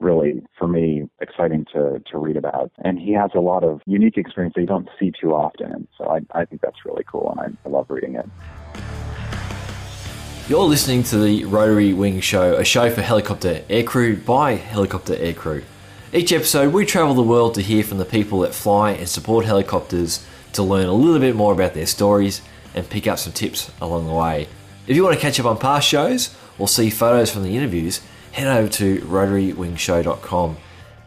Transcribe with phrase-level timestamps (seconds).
[0.00, 2.70] really, for me, exciting to, to read about.
[2.84, 5.88] And he has a lot of unique experience that you don't see too often.
[5.96, 8.28] So I, I think that's really cool, and I, I love reading it.
[10.48, 15.62] You're listening to the Rotary Wing Show, a show for helicopter aircrew by helicopter aircrew.
[16.10, 19.44] Each episode, we travel the world to hear from the people that fly and support
[19.44, 20.24] helicopters
[20.54, 22.40] to learn a little bit more about their stories
[22.74, 24.48] and pick up some tips along the way.
[24.86, 28.00] If you want to catch up on past shows or see photos from the interviews,
[28.32, 30.56] head over to rotarywingshow.com.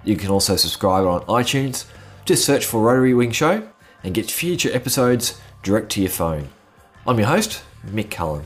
[0.04, 1.86] You can also subscribe on iTunes.
[2.26, 3.68] Just search for Rotary Wing Show
[4.04, 6.50] and get future episodes direct to your phone.
[7.06, 8.46] I'm your host, Mick Cullen.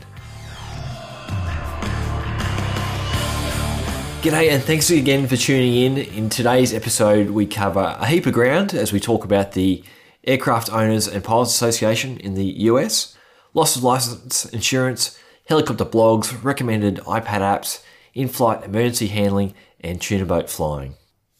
[4.22, 5.98] G'day, and thanks again for tuning in.
[5.98, 9.84] In today's episode, we cover a heap of ground as we talk about the
[10.24, 13.16] Aircraft Owners and Pilots Association in the US,
[13.54, 15.16] loss of license insurance,
[15.48, 17.84] helicopter blogs, recommended iPad apps,
[18.16, 20.94] in flight emergency handling, and tuna boat flying.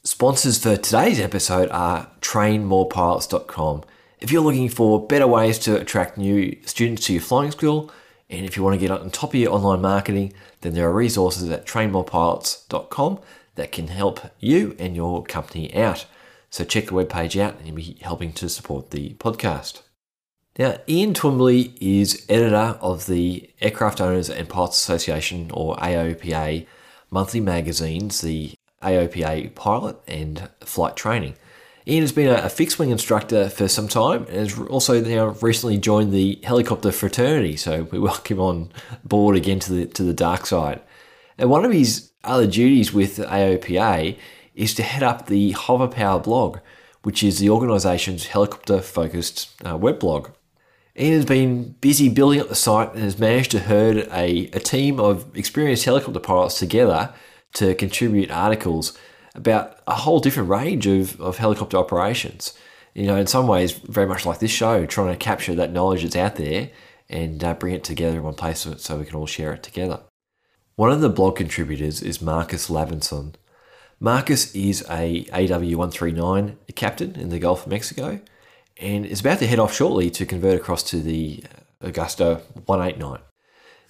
[0.05, 3.83] Sponsors for today's episode are trainmorepilots.com.
[4.21, 7.91] If you're looking for better ways to attract new students to your flying school,
[8.29, 10.93] and if you want to get on top of your online marketing, then there are
[10.93, 13.21] resources at trainmorepilots.com
[13.55, 16.05] that can help you and your company out.
[16.51, 19.81] So check the webpage out and you'll be helping to support the podcast.
[20.59, 26.67] Now, Ian Twombly is editor of the Aircraft Owners and Pilots Association, or AOPA,
[27.11, 31.35] monthly magazines, the AOPA Pilot and Flight Training.
[31.87, 35.77] Ian has been a, fixed wing instructor for some time and has also now recently
[35.77, 37.57] joined the helicopter fraternity.
[37.57, 38.73] So we welcome him on
[39.05, 40.81] board again to the to the dark side.
[41.37, 44.17] And one of his other duties with AOPA
[44.55, 46.59] is to head up the Hover Power blog,
[47.03, 50.31] which is the organisation's helicopter focused uh, web blog.
[50.99, 54.61] Ian has been busy building up the site and has managed to herd a, a
[54.61, 57.13] team of experienced helicopter pilots together
[57.55, 58.97] to contribute articles
[59.35, 62.55] about a whole different range of, of helicopter operations.
[62.95, 66.03] You know, in some ways, very much like this show, trying to capture that knowledge
[66.03, 66.71] that's out there
[67.11, 70.01] and uh, bring it together in one place so, we can all share it together.
[70.77, 73.35] One of the blog contributors is Marcus Lavenson.
[74.01, 78.21] Marcus is a AW139 captain in the Gulf of Mexico
[78.79, 81.43] and is about to head off shortly to convert across to the
[81.83, 83.21] uh, Agusta 189.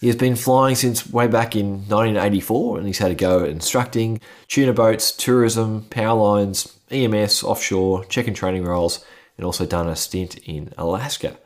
[0.01, 3.49] He has been flying since way back in 1984 and he's had a go at
[3.49, 9.05] instructing tuna boats, tourism, power lines, EMS, offshore, check and training roles,
[9.37, 11.39] and also done a stint in Alaska.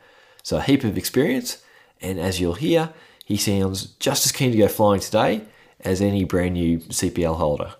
[0.43, 1.63] So a heap of experience,
[2.01, 2.93] and as you'll hear,
[3.25, 5.43] he sounds just as keen to go flying today
[5.79, 7.75] as any brand new CPL holder.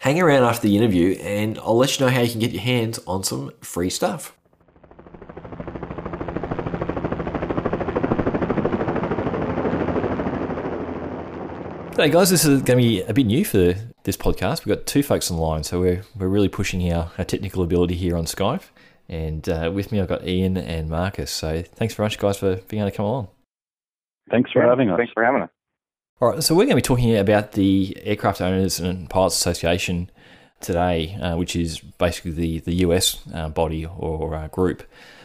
[0.00, 2.62] Hang around after the interview and I'll let you know how you can get your
[2.62, 4.36] hands on some free stuff.
[12.00, 14.64] Hey guys, this is going to be a bit new for this podcast.
[14.64, 17.64] We've got two folks on the line, so we're, we're really pushing our, our technical
[17.64, 18.62] ability here on Skype.
[19.08, 21.28] And uh, with me, I've got Ian and Marcus.
[21.28, 23.28] So thanks very much, guys, for being able to come along.
[24.30, 24.96] Thanks for having us.
[24.96, 25.50] Thanks for having us.
[26.20, 30.08] All right, so we're going to be talking about the Aircraft Owners and Pilots Association
[30.60, 34.84] today, uh, which is basically the, the US uh, body or uh, group.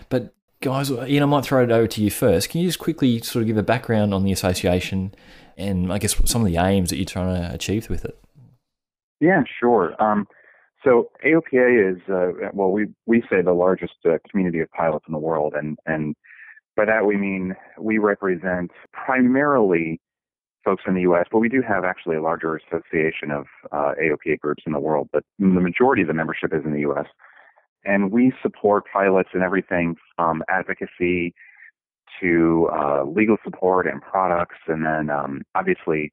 [0.09, 2.49] But guys, Ian, I might throw it over to you first.
[2.49, 5.13] Can you just quickly sort of give a background on the association
[5.57, 8.17] and I guess some of the aims that you're trying to achieve with it.
[9.19, 10.01] Yeah, sure.
[10.01, 10.27] Um,
[10.83, 15.13] so AOPA is uh, well, we we say the largest uh, community of pilots in
[15.13, 16.15] the world, and and
[16.75, 20.01] by that we mean we represent primarily
[20.65, 24.39] folks in the U.S., but we do have actually a larger association of uh, AOPA
[24.39, 25.09] groups in the world.
[25.11, 27.05] But the majority of the membership is in the U.S.
[27.85, 31.33] And we support pilots in everything from advocacy
[32.21, 36.11] to uh, legal support and products, and then um, obviously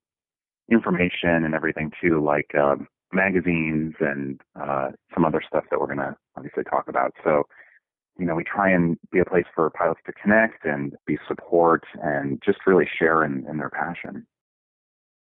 [0.71, 2.77] information and everything too, like uh,
[3.13, 7.13] magazines and uh, some other stuff that we're going to obviously talk about.
[7.25, 7.45] So,
[8.19, 11.85] you know, we try and be a place for pilots to connect and be support
[12.03, 14.27] and just really share in, in their passion.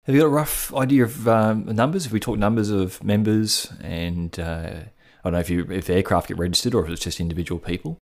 [0.03, 2.05] Have you got a rough idea of um, numbers?
[2.05, 4.91] If we talk numbers of members, and uh, I
[5.23, 7.97] don't know if you if aircraft get registered or if it's just individual people.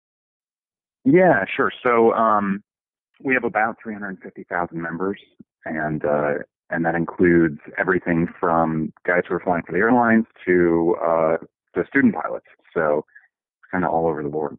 [1.06, 1.72] Yeah, sure.
[1.84, 2.62] So um,
[3.24, 5.20] we have about 350,000 members,
[5.66, 6.34] and uh,
[6.70, 11.38] and that includes everything from guys who are flying for the airlines to uh,
[11.88, 12.46] student pilots.
[12.74, 13.06] So
[13.72, 14.58] kind of all over the board.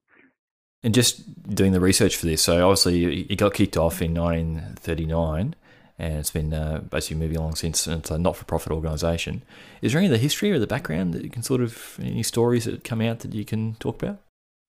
[0.82, 5.54] And just doing the research for this, so obviously it got kicked off in 1939
[5.98, 7.86] and it's been uh, basically moving along since.
[7.86, 9.42] It's a not-for-profit organisation.
[9.80, 12.22] Is there any of the history or the background that you can sort of any
[12.22, 14.18] stories that come out that you can talk about?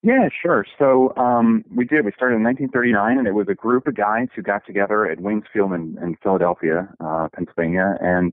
[0.05, 0.67] Yeah, sure.
[0.77, 2.05] So um, we did.
[2.05, 5.19] We started in 1939, and it was a group of guys who got together at
[5.19, 8.31] Wings Field in, in Philadelphia, uh, Pennsylvania, and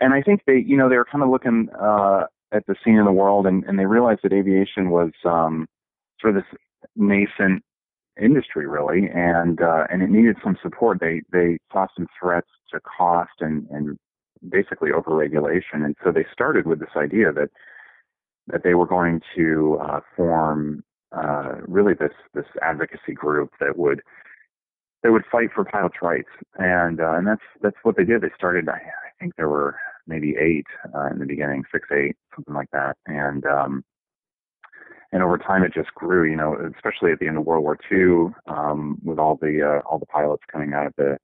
[0.00, 2.96] and I think they, you know, they were kind of looking uh, at the scene
[2.96, 5.66] in the world, and, and they realized that aviation was um,
[6.22, 6.58] sort of this
[6.96, 7.62] nascent
[8.18, 11.00] industry, really, and uh, and it needed some support.
[11.00, 13.98] They they saw some threats to cost and and
[14.48, 17.50] basically overregulation, and so they started with this idea that
[18.48, 24.02] that they were going to uh, form uh, really this this advocacy group that would
[25.02, 26.28] that would fight for pilots' rights,
[26.58, 28.20] and uh, and that's that's what they did.
[28.20, 28.68] They started.
[28.68, 32.70] I, I think there were maybe eight uh, in the beginning, six, eight, something like
[32.72, 33.84] that, and um,
[35.12, 36.28] and over time it just grew.
[36.28, 39.88] You know, especially at the end of World War II, um, with all the uh,
[39.88, 41.16] all the pilots coming out of the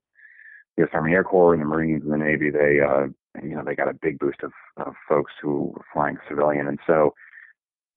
[0.79, 0.91] U.S.
[0.93, 3.09] Army Air Corps and the Marines and the Navy, they uh,
[3.42, 6.78] you know they got a big boost of, of folks who were flying civilian, and
[6.86, 7.14] so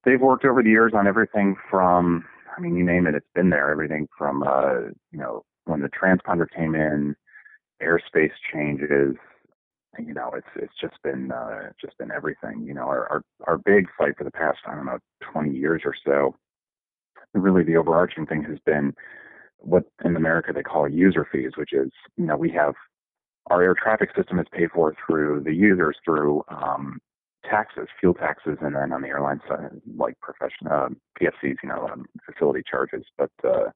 [0.06, 2.26] they've worked over the years on everything from
[2.58, 3.70] I mean, you name it, it's been there.
[3.72, 7.16] Everything from uh, you know when the transponder came in,
[7.82, 9.16] airspace changes.
[10.00, 12.64] You know, it's it's just been uh, just been everything.
[12.66, 15.00] You know, our, our our big fight for the past I don't know
[15.32, 16.36] 20 years or so.
[17.34, 18.94] Really, the overarching thing has been
[19.60, 22.74] what in America they call user fees, which is you know we have
[23.50, 27.00] our air traffic system is paid for through the users through um,
[27.50, 30.90] taxes, fuel taxes, and then on the airline side, like professional uh,
[31.20, 33.06] PFCs, you know, um, facility charges.
[33.18, 33.72] But uh,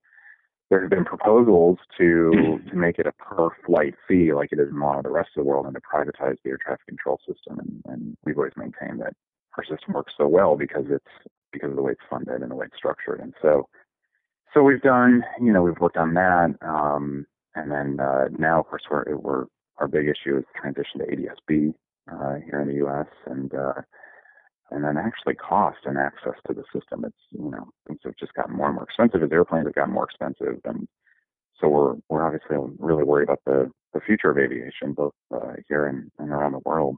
[0.70, 2.32] there have been proposals to
[2.70, 5.12] to make it a per flight fee, like it is in a lot of the
[5.12, 7.60] rest of the world, and to privatize the air traffic control system.
[7.60, 9.14] And, and we've always maintained that
[9.58, 12.56] our system works so well because it's because of the way it's funded and the
[12.56, 13.20] way it's structured.
[13.20, 13.68] And so,
[14.54, 16.56] so we've done, you know, we've worked on that.
[16.62, 17.26] Um,
[17.56, 19.46] and then uh, now, of course, we're, we're
[19.82, 21.74] our big issue is transition to ADS-B
[22.12, 23.08] uh, here in the U.S.
[23.26, 23.82] and uh,
[24.70, 27.04] and then actually cost and access to the system.
[27.04, 29.94] It's you know things have just gotten more and more expensive as airplanes have gotten
[29.94, 30.88] more expensive, and
[31.60, 35.88] so we're we're obviously really worried about the the future of aviation, both uh, here
[35.88, 36.96] and, and around the world.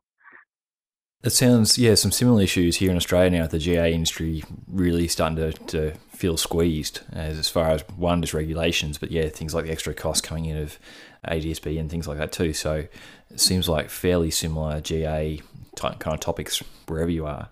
[1.24, 3.42] It sounds, yeah, some similar issues here in Australia now.
[3.44, 5.94] With the GA industry really starting to, to
[6.24, 9.94] feel squeezed as, as far as one, just regulations, but yeah, things like the extra
[9.94, 10.80] costs coming in of
[11.26, 12.54] ADS-B and things like that too.
[12.54, 12.86] So
[13.30, 15.42] it seems like fairly similar GA
[15.76, 17.50] type kind of topics wherever you are.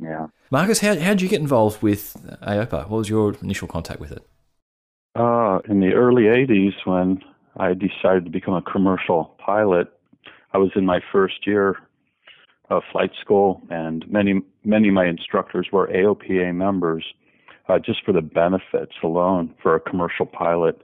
[0.00, 0.26] Yeah.
[0.50, 2.88] Marcus, how, how did you get involved with AOPA?
[2.88, 4.26] What was your initial contact with it?
[5.14, 7.22] Uh, in the early 80s, when
[7.56, 9.92] I decided to become a commercial pilot,
[10.52, 11.76] I was in my first year
[12.68, 17.04] of flight school, and many many of my instructors were AOPA members,
[17.68, 20.80] uh, just for the benefits alone for a commercial pilot.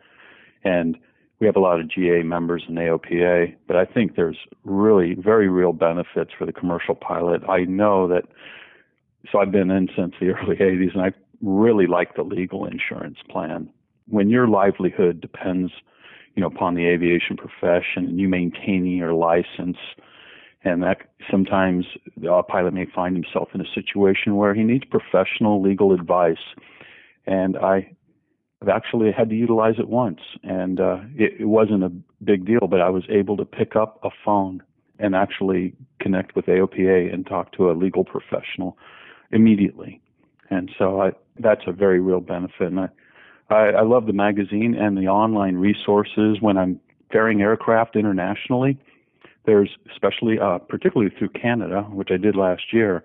[0.64, 0.96] And
[1.40, 5.48] we have a lot of GA members in AOPA, but I think there's really very
[5.48, 7.42] real benefits for the commercial pilot.
[7.48, 8.24] I know that
[9.30, 13.18] so I've been in since the early 80s, and I really like the legal insurance
[13.28, 13.68] plan.
[14.08, 15.72] When your livelihood depends,
[16.34, 19.78] you know, upon the aviation profession and you maintaining your license,
[20.64, 20.98] and that
[21.30, 21.84] sometimes
[22.28, 26.38] a pilot may find himself in a situation where he needs professional legal advice.
[27.26, 27.94] And I
[28.60, 31.92] have actually had to utilize it once, and uh, it, it wasn't a
[32.22, 34.62] big deal, but I was able to pick up a phone
[34.98, 38.78] and actually connect with AOPA and talk to a legal professional
[39.32, 40.00] immediately.
[40.50, 42.68] And so I, that's a very real benefit.
[42.68, 42.88] And I,
[43.50, 46.80] I, I love the magazine and the online resources when I'm
[47.10, 48.78] ferrying aircraft internationally.
[49.46, 53.02] There's especially, uh, particularly through Canada, which I did last year,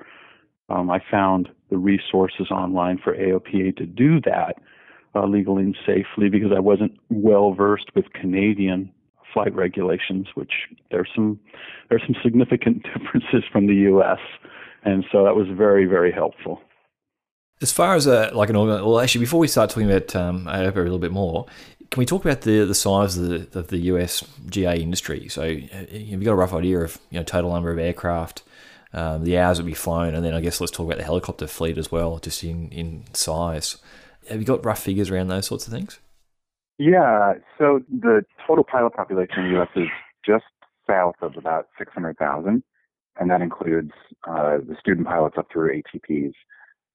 [0.69, 4.55] um, I found the resources online for AOPA to do that
[5.15, 8.91] uh, legally and safely because I wasn't well versed with Canadian
[9.33, 10.51] flight regulations, which
[10.91, 11.39] there's some
[11.89, 14.19] there's some significant differences from the U.S
[14.83, 16.61] and so that was very very helpful.
[17.61, 20.45] As far as a like an organ, well, actually, before we start talking about um,
[20.45, 21.45] AOPA a little bit more,
[21.91, 25.27] can we talk about the the size of the, of the US GA industry?
[25.27, 28.43] So, have you got a rough idea of you know total number of aircraft,
[28.93, 31.47] um, the hours would be flown, and then I guess let's talk about the helicopter
[31.47, 33.77] fleet as well, just in in size.
[34.29, 35.99] Have you got rough figures around those sorts of things?
[36.77, 37.33] Yeah.
[37.57, 39.69] So the total pilot population in the U.S.
[39.75, 39.87] is
[40.25, 40.45] just
[40.87, 42.63] south of about six hundred thousand
[43.19, 43.91] and that includes
[44.27, 46.33] uh, the student pilots up through ATPs.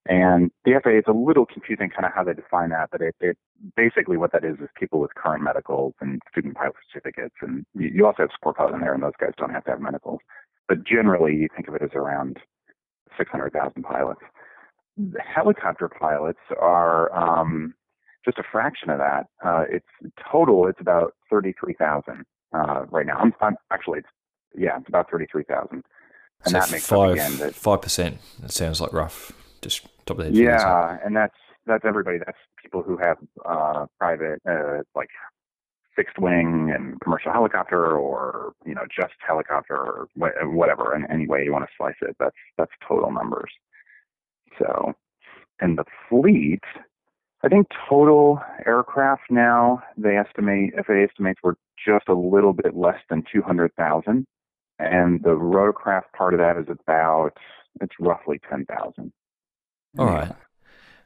[0.07, 3.15] And the FAA is a little confusing, kind of how they define that, but it,
[3.21, 3.39] it
[3.75, 8.05] basically what that is is people with current medicals and student pilot certificates, and you
[8.05, 10.21] also have support pilots in there, and those guys don't have to have medicals.
[10.69, 12.39] But generally, you think of it as around
[13.19, 14.21] 600,000 pilots.
[14.97, 17.75] The helicopter pilots are um,
[18.25, 19.27] just a fraction of that.
[19.45, 23.19] Uh, it's total, it's about 33,000 uh, right now.
[23.19, 24.09] I'm, I'm, actually, it's
[24.57, 25.83] yeah, it's about 33,000
[26.45, 28.19] and so that makes five five percent.
[28.41, 29.33] That sounds like rough.
[29.63, 30.35] Just top of the head.
[30.35, 32.19] Yeah, and that's that's everybody.
[32.19, 33.17] That's people who have
[33.47, 35.09] uh, private, uh, like
[35.97, 41.45] fixed wing and commercial helicopter or you know just helicopter or whatever in any way
[41.45, 43.51] you want to slice it that's that's total numbers.
[44.59, 44.95] So
[45.61, 46.63] and the fleet
[47.43, 53.01] i think total aircraft now they estimate FAA estimates we're just a little bit less
[53.11, 54.27] than 200,000
[54.79, 57.33] and the rotorcraft part of that is about
[57.81, 59.13] it's roughly 10,000
[59.99, 60.33] all right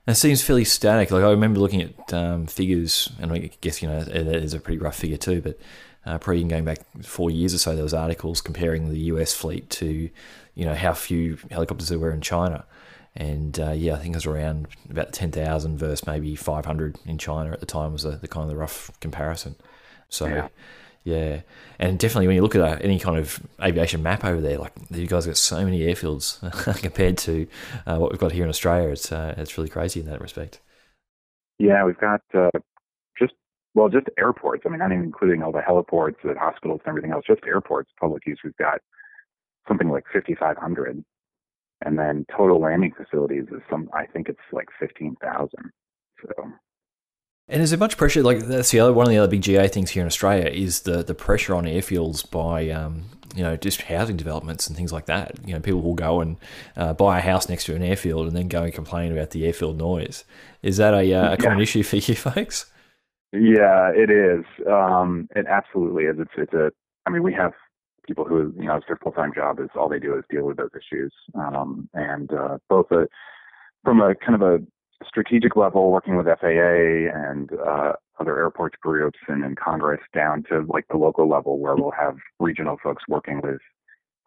[0.08, 1.10] it seems fairly static.
[1.10, 4.60] Like I remember looking at um, figures, and I guess you know it is a
[4.60, 5.40] pretty rough figure too.
[5.40, 5.58] But
[6.06, 9.34] uh, probably going back four years or so, there was articles comparing the U.S.
[9.34, 10.08] fleet to,
[10.54, 12.64] you know, how few helicopters there were in China,
[13.14, 16.98] and uh, yeah, I think it was around about ten thousand versus maybe five hundred
[17.04, 19.56] in China at the time was the, the kind of the rough comparison.
[20.08, 20.26] So.
[20.26, 20.48] Yeah.
[21.04, 21.40] Yeah,
[21.78, 24.72] and definitely when you look at uh, any kind of aviation map over there, like
[24.90, 26.38] you guys got so many airfields
[26.82, 27.46] compared to
[27.86, 28.90] uh, what we've got here in Australia.
[28.90, 30.60] It's uh, it's really crazy in that respect.
[31.58, 32.50] Yeah, we've got uh,
[33.18, 33.32] just
[33.74, 34.64] well, just airports.
[34.66, 37.24] I mean, not even including all the heliports, the hospitals, and everything else.
[37.26, 38.40] Just airports, public use.
[38.44, 38.80] We've got
[39.66, 41.04] something like 5,500,
[41.84, 43.88] and then total landing facilities is some.
[43.94, 45.48] I think it's like 15,000.
[47.48, 48.22] And is there much pressure?
[48.22, 50.82] Like that's the other one of the other big GA things here in Australia is
[50.82, 55.06] the the pressure on airfields by um, you know just housing developments and things like
[55.06, 55.36] that.
[55.46, 56.36] You know, people will go and
[56.76, 59.46] uh, buy a house next to an airfield and then go and complain about the
[59.46, 60.24] airfield noise.
[60.62, 61.62] Is that a, uh, a common yeah.
[61.62, 62.70] issue for you folks?
[63.32, 64.44] Yeah, it is.
[64.70, 66.16] Um, it absolutely is.
[66.18, 66.70] It's it's a.
[67.06, 67.52] I mean, we have
[68.06, 70.44] people who you know it's their full time job is all they do is deal
[70.44, 73.06] with those issues, um, and uh, both a
[73.84, 74.58] from a kind of a
[75.06, 80.64] strategic level, working with FAA and uh, other airports groups and in Congress, down to
[80.68, 83.60] like the local level, where we'll have regional folks working with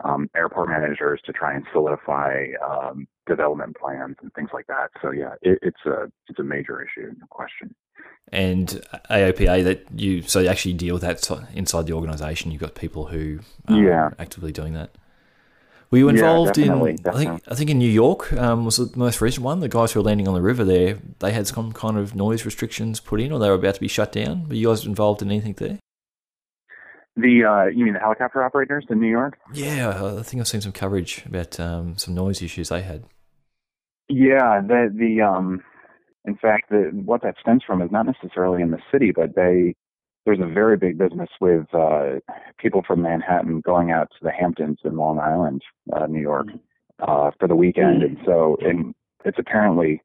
[0.03, 4.89] um, airport managers to try and solidify um, development plans and things like that.
[5.01, 7.75] So yeah, it, it's a it's a major issue, no question.
[8.31, 12.51] And AOPA that you so you actually deal with that inside the organisation.
[12.51, 14.09] You've got people who are yeah.
[14.19, 14.91] actively doing that.
[15.91, 16.95] Were you involved yeah, in?
[16.95, 17.11] Definitely.
[17.11, 19.59] I think I think in New York um, was the most recent one.
[19.59, 22.45] The guys who were landing on the river there, they had some kind of noise
[22.45, 24.47] restrictions put in, or they were about to be shut down.
[24.47, 25.79] Were you guys involved in anything there?
[27.17, 29.37] The uh, you mean the helicopter operators in New York?
[29.53, 33.03] Yeah, I think I've seen some coverage about um, some noise issues they had.
[34.07, 35.61] Yeah, the the um,
[36.23, 39.75] in fact, the, what that stems from is not necessarily in the city, but they
[40.25, 42.19] there's a very big business with uh,
[42.57, 45.63] people from Manhattan going out to the Hamptons in Long Island,
[45.93, 46.47] uh, New York,
[46.99, 48.93] uh, for the weekend, and so and
[49.25, 50.01] it's apparently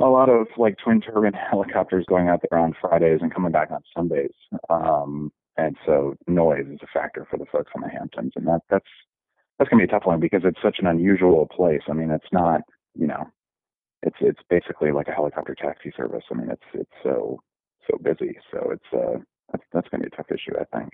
[0.00, 3.70] a lot of like twin turbine helicopters going out there on Fridays and coming back
[3.70, 4.32] on Sundays.
[4.70, 8.62] Um, and so noise is a factor for the folks on the Hamptons, and that
[8.70, 8.88] that's
[9.58, 11.82] that's gonna be a tough one because it's such an unusual place.
[11.88, 12.62] I mean, it's not
[12.94, 13.30] you know,
[14.02, 16.24] it's it's basically like a helicopter taxi service.
[16.30, 17.40] I mean, it's it's so
[17.90, 18.38] so busy.
[18.52, 19.18] So it's uh,
[19.52, 20.92] that's, that's going to be a tough issue, I think.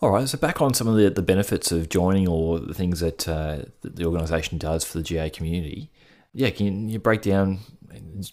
[0.00, 0.28] All right.
[0.28, 3.64] So back on some of the, the benefits of joining or the things that, uh,
[3.82, 5.90] that the organisation does for the GA community.
[6.32, 7.60] Yeah, can you break down,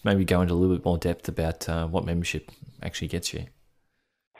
[0.04, 2.50] maybe go into a little bit more depth about uh, what membership
[2.82, 3.46] actually gets you?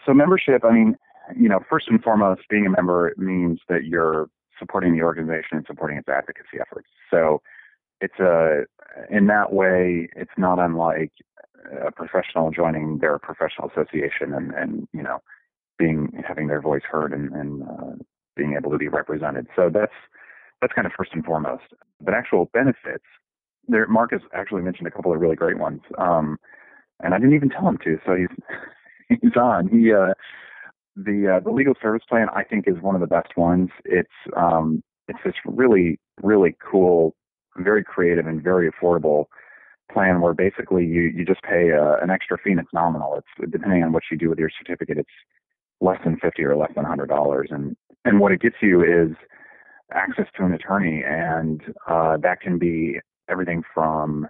[0.06, 0.96] So membership, I mean,
[1.36, 5.66] you know, first and foremost, being a member means that you're supporting the organization and
[5.66, 6.88] supporting its advocacy efforts.
[7.10, 7.42] So
[8.00, 8.64] it's a
[9.10, 11.12] in that way, it's not unlike
[11.86, 15.20] a professional joining their professional association and, and you know
[15.78, 17.94] being having their voice heard and, and uh,
[18.36, 19.46] being able to be represented.
[19.56, 19.92] So that's
[20.60, 21.64] that's kind of first and foremost.
[22.00, 23.04] But actual benefits,
[23.66, 26.38] there Marcus actually mentioned a couple of really great ones, um,
[27.00, 27.98] and I didn't even tell him to.
[28.04, 29.68] So he's he's on.
[29.68, 30.14] He uh,
[30.96, 33.70] the uh, the legal service plan I think is one of the best ones.
[33.84, 37.14] It's um, it's this really really cool,
[37.56, 39.26] very creative and very affordable
[39.92, 43.16] plan where basically you, you just pay a, uh, an extra fee and it's nominal.
[43.16, 45.08] It's depending on what you do with your certificate, it's
[45.80, 47.44] less than 50 or less than $100.
[47.50, 49.16] And, and what it gets you is
[49.92, 51.02] access to an attorney.
[51.04, 54.28] And uh, that can be everything from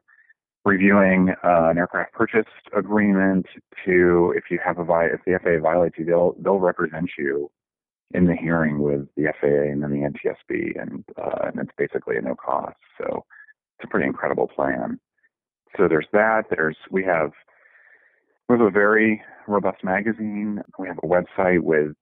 [0.65, 3.47] reviewing uh, an aircraft purchase agreement
[3.85, 7.51] to if you have a if the FAA violates you, they'll they'll represent you
[8.13, 12.17] in the hearing with the FAA and then the NTSB, and uh, and it's basically
[12.17, 12.77] a no cost.
[12.99, 13.25] So
[13.79, 15.01] it's a pretty incredible plan
[15.77, 16.45] so there's that.
[16.51, 17.31] There's we have
[18.49, 20.61] we have a very robust magazine.
[20.79, 21.93] We have a website with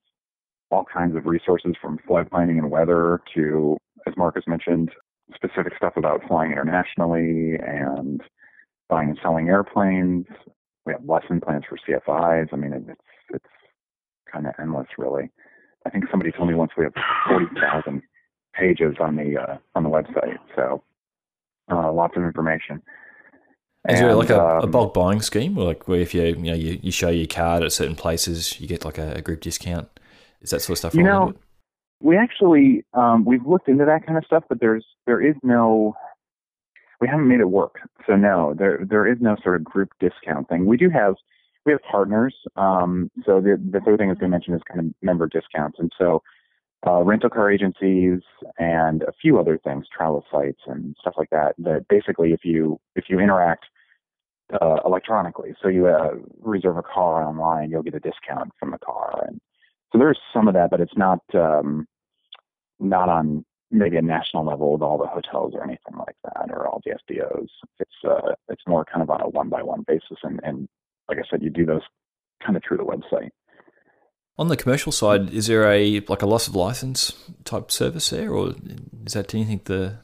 [0.71, 4.91] all kinds of resources from flight planning and weather to, as Marcus mentioned,
[5.33, 8.21] specific stuff about flying internationally and
[8.87, 10.25] buying and selling airplanes.
[10.85, 12.47] We have lesson plans for CFIs.
[12.51, 13.01] I mean, it's
[13.33, 13.45] it's
[14.31, 15.29] kind of endless, really.
[15.85, 16.93] I think somebody told me once we have
[17.27, 18.01] forty thousand
[18.53, 20.83] pages on the uh, on the website, so
[21.71, 22.81] uh, lots of information.
[23.87, 26.35] Is there like a, um, a, bulk buying scheme, or like where if you you
[26.35, 29.39] know you, you show your card at certain places, you get like a, a group
[29.39, 29.87] discount?
[30.41, 30.95] Is that sort of stuff?
[30.95, 31.33] You know,
[32.01, 35.95] we actually um, we've looked into that kind of stuff, but there's there is no
[36.99, 37.79] we haven't made it work.
[38.05, 40.65] So no, there there is no sort of group discount thing.
[40.65, 41.15] We do have
[41.65, 42.35] we have partners.
[42.57, 45.27] Um, so the the third thing I was going to mention is kind of member
[45.27, 46.21] discounts, and so
[46.87, 48.21] uh, rental car agencies
[48.57, 51.55] and a few other things, travel sites and stuff like that.
[51.57, 53.65] That basically, if you if you interact
[54.61, 58.77] uh, electronically, so you uh, reserve a car online, you'll get a discount from the
[58.77, 59.39] car, and
[59.91, 61.85] so there's some of that, but it's not um,
[62.79, 66.67] not on maybe a national level with all the hotels or anything like that, or
[66.67, 67.49] all the FBOs.
[67.79, 70.67] It's uh, it's more kind of on a one by one basis, and, and
[71.09, 71.83] like I said, you do those
[72.43, 73.29] kind of through the website.
[74.39, 77.11] On the commercial side, is there a like a loss of license
[77.43, 78.53] type service there, or
[79.05, 79.97] is that anything the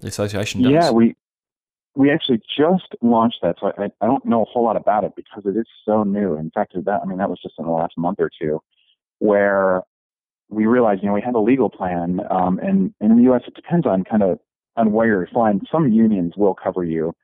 [0.00, 0.72] the association does?
[0.72, 1.16] Yeah, we
[1.94, 5.12] we actually just launched that, so I, I don't know a whole lot about it
[5.16, 6.36] because it is so new.
[6.36, 8.60] In fact, that I mean that was just in the last month or two,
[9.20, 9.80] where
[10.50, 13.40] we realized you know we have a legal plan, um, and, and in the U.S.
[13.46, 14.38] it depends on kind of
[14.76, 15.62] on where you're flying.
[15.72, 17.14] Some unions will cover you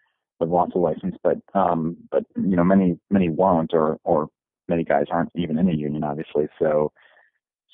[0.40, 4.28] with loss of license, but um, but you know many many won't, or or
[4.68, 6.48] many guys aren't even in a union, obviously.
[6.58, 6.92] So,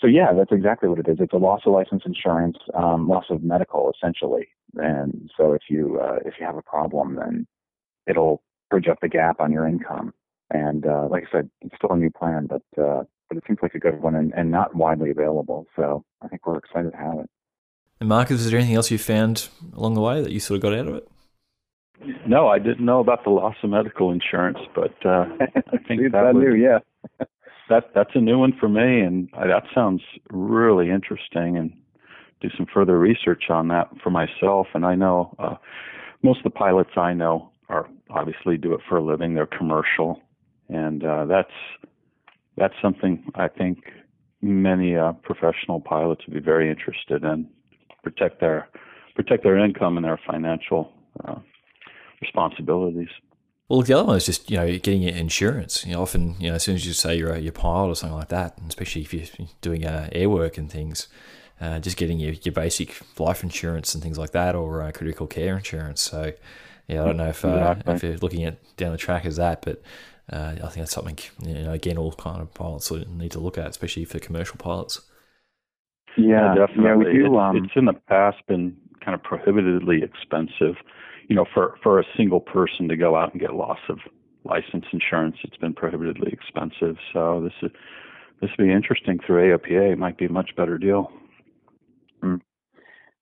[0.01, 1.19] so yeah, that's exactly what it is.
[1.21, 4.49] It's a loss of license insurance, um, loss of medical, essentially.
[4.77, 7.47] And so, if you uh, if you have a problem, then
[8.07, 10.13] it'll bridge up the gap on your income.
[10.51, 13.59] And uh, like I said, it's still a new plan, but uh, but it seems
[13.63, 15.67] like a good one and, and not widely available.
[15.77, 17.31] So I think we're excited to have it.
[18.01, 20.63] And Marcus, is there anything else you found along the way that you sort of
[20.63, 21.09] got out of it?
[22.27, 26.13] No, I didn't know about the loss of medical insurance, but uh, I think that,
[26.13, 26.79] that new, yeah.
[27.69, 31.57] that that's a new one for me, and I, that sounds really interesting.
[31.57, 31.73] And
[32.45, 34.67] do some further research on that for myself.
[34.75, 35.55] And I know uh,
[36.23, 39.35] most of the pilots I know are obviously do it for a living.
[39.35, 40.21] They're commercial,
[40.69, 41.53] and uh, that's
[42.57, 43.79] that's something I think
[44.43, 47.49] many uh, professional pilots would be very interested in.
[48.03, 48.69] Protect their
[49.15, 50.93] protect their income and their financial
[51.25, 51.37] uh,
[52.21, 53.09] responsibilities.
[53.69, 55.87] Well, the other one is just you know getting your insurance.
[55.87, 57.97] You know, often you know as soon as you say you're a, you're pilot or
[57.97, 61.09] something like that, and especially if you're doing uh, air work and things,
[61.61, 65.27] uh, just getting your, your basic life insurance and things like that, or uh, critical
[65.27, 66.03] care insurance.
[66.03, 66.33] So,
[66.89, 69.63] yeah, I don't know if uh, if you're looking at down the track as that,
[69.63, 69.83] but
[70.31, 73.57] uh, I think that's something you know again all kind of pilots need to look
[73.57, 75.01] at, especially for commercial pilots.
[76.19, 77.13] Yeah, yeah definitely.
[77.13, 80.77] Yeah, we do, um, it's in the past been kind of prohibitively expensive
[81.29, 83.99] you know, for for a single person to go out and get loss of
[84.45, 86.97] license insurance, it's been prohibitively expensive.
[87.13, 87.71] So this is
[88.41, 89.93] this would be interesting through AOPA.
[89.93, 91.11] It might be a much better deal.
[92.23, 92.41] Mm.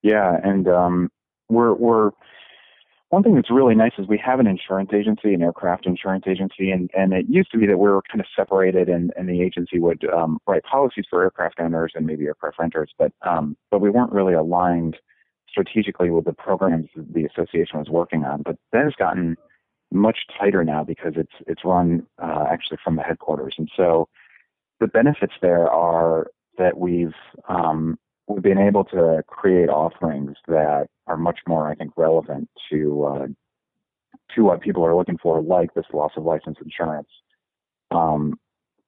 [0.03, 1.11] Yeah, and um,
[1.49, 2.11] we're we're
[3.11, 6.71] one thing that's really nice is we have an insurance agency, an aircraft insurance agency,
[6.71, 9.43] and, and it used to be that we were kind of separated, and, and the
[9.43, 13.83] agency would um, write policies for aircraft owners and maybe aircraft renters, but um, but
[13.83, 14.97] we weren't really aligned
[15.53, 18.43] strategically with the programs the association was working on.
[18.43, 19.37] But that has gotten
[19.93, 24.09] much tighter now because it's it's run uh, actually from the headquarters, and so
[24.81, 26.27] the benefits there are
[26.59, 27.15] that we've
[27.49, 33.05] um, we've been able to create offerings that are much more, I think, relevant to
[33.05, 33.27] uh,
[34.35, 37.09] to what people are looking for, like this loss of license insurance,
[37.91, 38.39] um,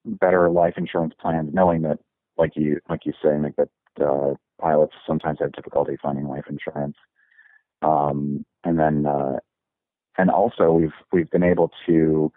[0.05, 1.99] better life insurance plans, knowing that,
[2.39, 3.69] like you like you say, Nick, that
[4.01, 6.97] uh, pilots sometimes have difficulty finding life insurance.
[7.83, 9.39] Um, and then, uh,
[10.17, 12.33] and also we've we've been able to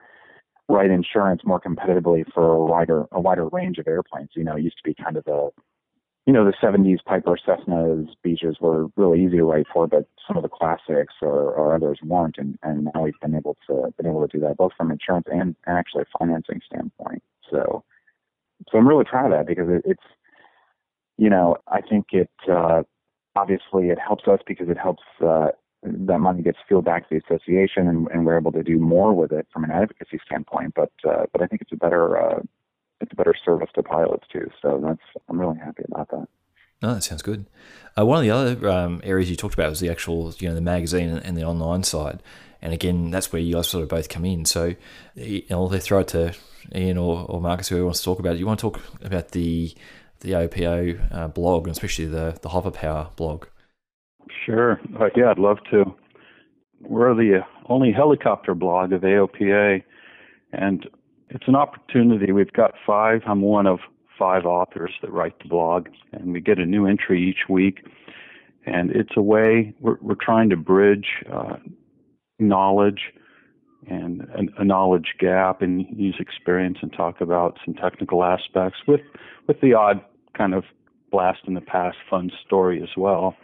[0.70, 4.30] write insurance more competitively for a wider a wider range of airplanes.
[4.36, 5.50] You know, it used to be kind of the
[6.26, 10.36] you know the 70s Piper Cessnas Beeches were really easy to write for, but some
[10.36, 14.08] of the classics or, or others weren't, and, and now we've been able to been
[14.08, 17.24] able to do that both from insurance and, and actually a financing standpoint.
[17.50, 17.84] So,
[18.70, 20.04] so I'm really proud of that because it, it's
[21.18, 22.84] you know, I think it uh,
[23.36, 25.50] obviously it helps us because it helps uh,
[25.84, 29.14] that money gets fueled back to the association, and, and, we're able to do more
[29.14, 30.74] with it from an advocacy standpoint.
[30.76, 32.40] But uh, but I think it's a better uh,
[33.02, 34.50] it's a better service to pilots too.
[34.62, 36.28] So that's I'm really happy about that.
[36.82, 37.48] No, that sounds good.
[37.98, 40.54] Uh, one of the other um, areas you talked about was the actual, you know,
[40.54, 42.22] the magazine and, the online side.
[42.62, 44.46] And again, that's where you guys sort of both come in.
[44.46, 44.76] So,
[45.50, 46.36] I'll throw it to
[46.76, 48.40] Ian or, or Marcus, whoever wants to talk about it.
[48.40, 49.74] You want to talk about the
[50.20, 53.46] the AOPA uh, blog, especially the the Hover Power blog?
[54.46, 54.80] Sure.
[55.00, 55.86] Uh, yeah, I'd love to.
[56.82, 59.84] We're the only helicopter blog of AOPA,
[60.54, 60.88] and
[61.30, 62.32] it's an opportunity.
[62.32, 63.22] We've got five.
[63.26, 63.80] I'm one of
[64.18, 67.86] five authors that write the blog, and we get a new entry each week.
[68.66, 71.58] And it's a way we're, we're trying to bridge uh,
[72.40, 73.14] knowledge
[73.90, 79.02] and a, a knowledge gap and use experience and talk about some technical aspects with
[79.48, 80.02] with the odd
[80.38, 80.64] kind of
[81.12, 83.36] blast in the past fun story as well.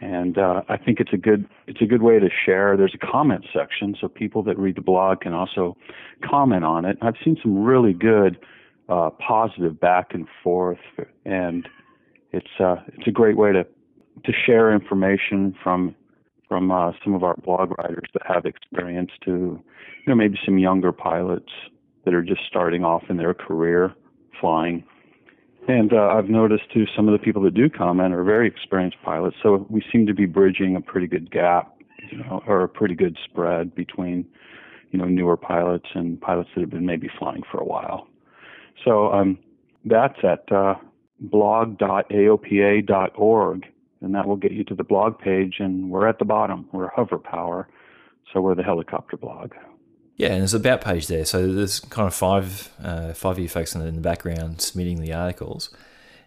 [0.00, 2.76] And uh, I think it's a good it's a good way to share.
[2.76, 5.76] There's a comment section, so people that read the blog can also
[6.22, 6.98] comment on it.
[7.00, 8.38] I've seen some really good
[8.88, 10.78] uh, positive back and forth,
[11.24, 11.66] and
[12.32, 15.94] it's uh, it's a great way to to share information from
[16.48, 20.58] from uh, some of our blog writers that have experience to you know maybe some
[20.58, 21.50] younger pilots
[22.04, 23.92] that are just starting off in their career
[24.40, 24.84] flying.
[25.68, 28.98] And uh, I've noticed too, some of the people that do comment are very experienced
[29.04, 29.36] pilots.
[29.42, 31.76] So we seem to be bridging a pretty good gap,
[32.10, 34.24] you know, or a pretty good spread between,
[34.92, 38.06] you know, newer pilots and pilots that have been maybe flying for a while.
[38.84, 39.40] So um,
[39.84, 40.76] that's at uh,
[41.18, 43.64] blog.aopa.org,
[44.00, 45.56] and that will get you to the blog page.
[45.58, 46.68] And we're at the bottom.
[46.72, 47.68] We're hover power,
[48.32, 49.52] so we're the helicopter blog.
[50.16, 51.24] Yeah, and there's a about page there.
[51.24, 54.60] So there's kind of five uh, five of you folks in the, in the background
[54.60, 55.70] submitting the articles.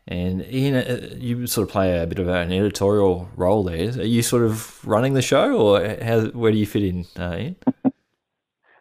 [0.07, 3.89] And Ian, uh, you sort of play a bit of an editorial role there.
[3.89, 7.35] Are you sort of running the show, or how, where do you fit in, uh,
[7.37, 7.55] Ian?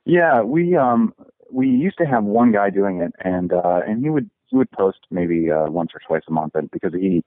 [0.07, 1.12] yeah, we um,
[1.51, 4.70] we used to have one guy doing it, and uh, and he would he would
[4.70, 7.24] post maybe uh, once or twice a month, and because he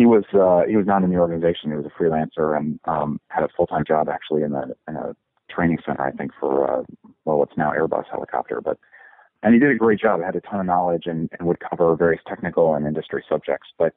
[0.00, 3.20] he was uh, he was not in the organization, he was a freelancer and um,
[3.28, 5.14] had a full time job actually in a, in a
[5.50, 6.82] training center, I think for uh,
[7.26, 8.78] well, what's now Airbus helicopter, but
[9.42, 10.22] and he did a great job.
[10.22, 13.68] Had a ton of knowledge and, and would cover various technical and industry subjects.
[13.78, 13.92] But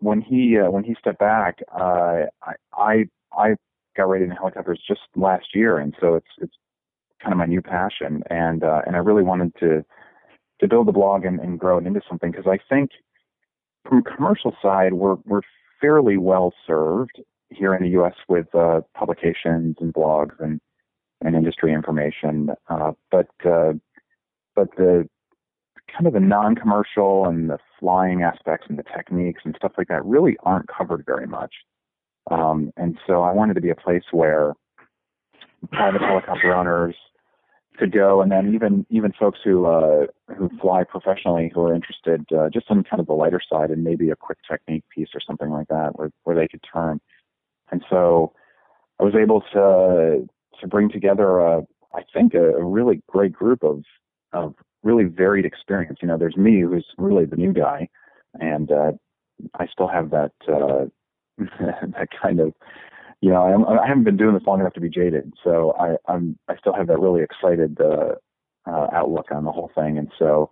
[0.00, 3.04] when he uh, when he stepped back, uh, I I
[3.38, 3.54] I
[3.96, 6.54] got rated in helicopters just last year, and so it's it's
[7.22, 9.84] kind of my new passion, and uh, and I really wanted to
[10.58, 12.32] to build the blog and, and grow it into something.
[12.32, 12.90] Because I think
[13.88, 15.42] from commercial side we're we're
[15.80, 17.20] fairly well served
[17.50, 18.14] here in the U.S.
[18.28, 20.60] with uh, publications and blogs and
[21.22, 23.72] and industry information, uh, but uh,
[24.54, 25.08] but the
[25.90, 30.04] kind of the non-commercial and the flying aspects and the techniques and stuff like that
[30.04, 31.54] really aren't covered very much.
[32.30, 34.54] Um, and so I wanted to be a place where
[35.70, 36.96] private helicopter owners
[37.78, 42.24] could go, and then even even folks who uh, who fly professionally who are interested
[42.36, 45.20] uh, just on kind of the lighter side and maybe a quick technique piece or
[45.20, 47.00] something like that where where they could turn.
[47.70, 48.32] And so
[49.00, 50.28] I was able to
[50.60, 51.62] to bring together a
[51.94, 53.82] I think a, a really great group of
[54.32, 55.98] of really varied experience.
[56.02, 57.88] You know, there's me who's really the new guy,
[58.34, 58.92] and uh,
[59.58, 60.86] I still have that uh,
[61.38, 62.54] that kind of
[63.20, 65.96] you know, I'm, I haven't been doing this long enough to be jaded, so I,
[66.12, 68.14] I'm I still have that really excited uh,
[68.66, 70.50] uh, outlook on the whole thing, and so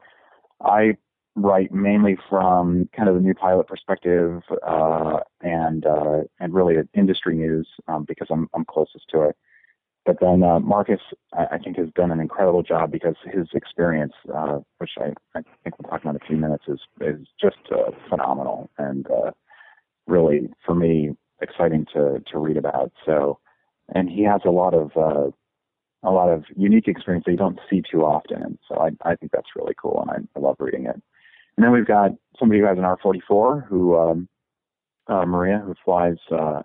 [0.61, 0.97] I
[1.37, 7.37] write mainly from kind of the new pilot perspective uh, and uh, and really industry
[7.37, 9.37] news um, because I'm I'm closest to it.
[10.07, 11.01] But then uh, Marcus,
[11.33, 15.43] I, I think, has done an incredible job because his experience, uh, which I, I
[15.63, 17.57] think we'll talk about in a few minutes, is is just
[18.09, 19.07] phenomenal and
[20.07, 22.93] really for me exciting to to read about.
[23.05, 23.39] So,
[23.95, 25.31] and he has a lot of uh,
[26.03, 29.33] a lot of unique experience that you don't see too often, so I I think
[29.33, 31.01] that's really cool, and I, I love reading it.
[31.57, 34.29] And then we've got somebody who has an R44, who um,
[35.07, 36.63] uh, Maria, who flies uh,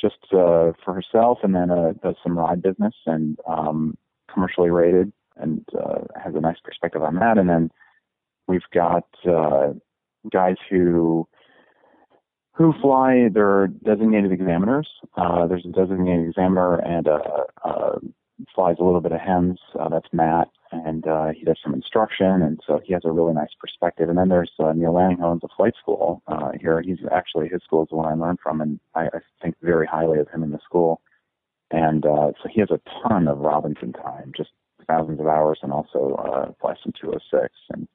[0.00, 3.96] just uh, for herself, and then uh, does some ride business and um,
[4.32, 7.38] commercially rated, and uh, has a nice perspective on that.
[7.38, 7.70] And then
[8.46, 9.72] we've got uh,
[10.32, 11.28] guys who
[12.52, 14.88] who fly their designated examiners.
[15.16, 17.20] Uh, there's a designated examiner and uh,
[17.64, 17.98] uh,
[18.54, 19.58] flies a little bit of HEMS.
[19.78, 23.34] Uh, that's Matt, and uh, he does some instruction, and so he has a really
[23.34, 24.08] nice perspective.
[24.08, 26.22] And then there's uh, Neil Lanning, owns a flight school
[26.60, 26.82] here.
[26.82, 29.86] He's actually his school is the one I learned from, and I, I think very
[29.86, 31.00] highly of him in the school.
[31.70, 34.50] And so he has a ton of Robinson time, just
[34.88, 37.54] thousands of hours, and also flies some 206.
[37.70, 37.86] And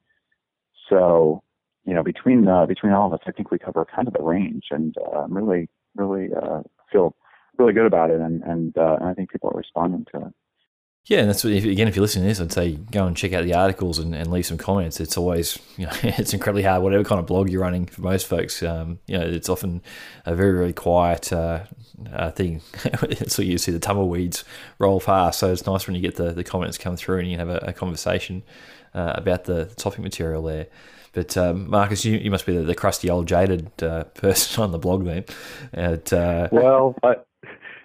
[0.89, 1.43] so
[1.85, 4.23] you know, between uh, between all of us, I think we cover kind of the
[4.23, 7.15] range, and uh, I'm really, really uh, feel
[7.57, 10.33] really good about it, and and, uh, and I think people are responding to it.
[11.07, 13.15] Yeah, and that's what, if, again, if you're listening to this, I'd say go and
[13.15, 14.99] check out the articles and, and leave some comments.
[14.99, 16.81] It's always, you know, it's incredibly hard.
[16.81, 19.83] Whatever kind of blog you're running for most folks, um, you know, it's often
[20.25, 21.65] a very, very quiet uh,
[22.11, 22.61] uh, thing.
[23.27, 24.43] so you see the tumbleweeds
[24.79, 25.37] roll past.
[25.37, 27.57] So it's nice when you get the, the comments come through and you have a,
[27.57, 28.41] a conversation
[28.95, 30.67] uh, about the topic material there.
[31.13, 34.71] But um, Marcus, you, you must be the, the crusty old jaded uh, person on
[34.71, 35.25] the blog then.
[35.71, 36.49] And, uh...
[36.51, 37.15] Well, I,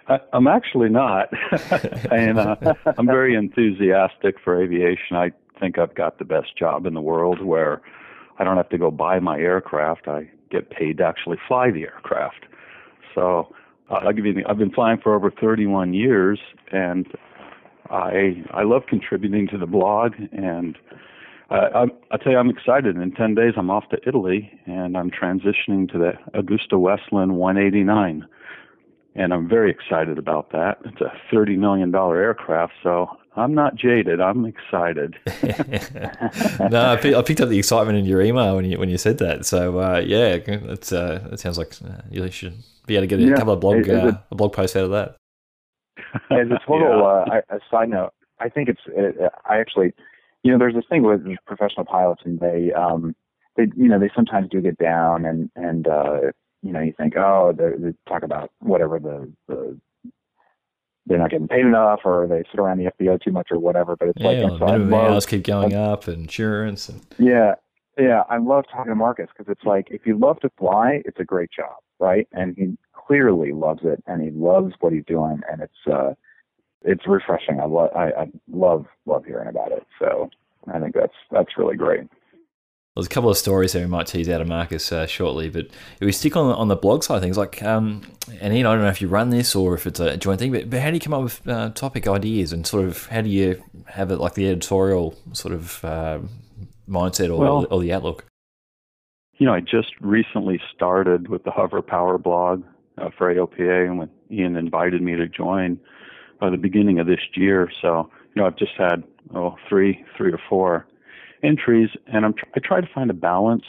[0.07, 1.29] I, am actually not,
[2.11, 2.55] and uh,
[2.97, 5.15] I'm very enthusiastic for aviation.
[5.15, 7.81] I think I've got the best job in the world where
[8.39, 10.07] I don't have to go buy my aircraft.
[10.07, 12.45] I get paid to actually fly the aircraft.
[13.15, 13.53] So
[13.89, 14.43] uh, I'll give you.
[14.47, 16.39] I've been flying for over 31 years,
[16.71, 17.07] and
[17.91, 20.77] I I love contributing to the blog, and
[21.49, 22.95] uh, I, I tell you, I'm excited.
[22.95, 28.25] In 10 days, I'm off to Italy, and I'm transitioning to the Agusta Westland 189,
[29.15, 30.77] and I'm very excited about that.
[30.85, 34.21] It's a 30 million dollar aircraft, so I'm not jaded.
[34.21, 35.17] I'm excited.
[36.71, 39.45] no, I, picked up the excitement in your email when you when you said that.
[39.45, 42.55] So uh, yeah, it's uh, it sounds like uh, you should
[42.87, 44.91] be able to get a yeah, couple of blog uh, a blog posts out of
[44.91, 45.17] that.
[46.29, 47.39] As a total yeah.
[47.49, 49.93] uh, a side note, I think it's it, I actually,
[50.43, 53.15] you know, there's this thing with professional pilots, and they um
[53.55, 56.19] they you know they sometimes do get down, and and uh
[56.61, 59.77] you know you think oh they, they talk about whatever the the
[61.05, 63.95] they're not getting paid enough or they sit around the FBO too much or whatever.
[63.95, 66.89] But it's yeah, like well, minimum hours keep going up, and insurance.
[66.89, 67.01] And...
[67.17, 67.55] Yeah,
[67.97, 68.23] yeah.
[68.29, 71.23] I love talking to Marcus because it's like if you love to fly, it's a
[71.23, 72.27] great job, right?
[72.31, 76.13] And he clearly loves it, and he loves what he's doing, and it's uh,
[76.83, 77.59] it's refreshing.
[77.59, 79.85] I love I, I love love hearing about it.
[79.99, 80.29] So
[80.71, 82.07] I think that's that's really great.
[82.95, 85.67] There's a couple of stories there we might tease out of Marcus uh, shortly, but
[85.67, 88.01] if we stick on on the blog side of things, like, um,
[88.41, 90.51] and Ian, I don't know if you run this or if it's a joint thing,
[90.51, 93.21] but, but how do you come up with uh, topic ideas and sort of how
[93.21, 96.19] do you have it like the editorial sort of uh,
[96.89, 98.25] mindset or, well, or the outlook?
[99.35, 102.63] You know, I just recently started with the Hover Power blog
[103.01, 105.79] uh, for AOPA, and when Ian invited me to join
[106.39, 109.03] by the beginning of this year, so you know, I've just had
[109.35, 110.87] oh three, three or four
[111.43, 113.65] entries, and I'm I try to find a balance,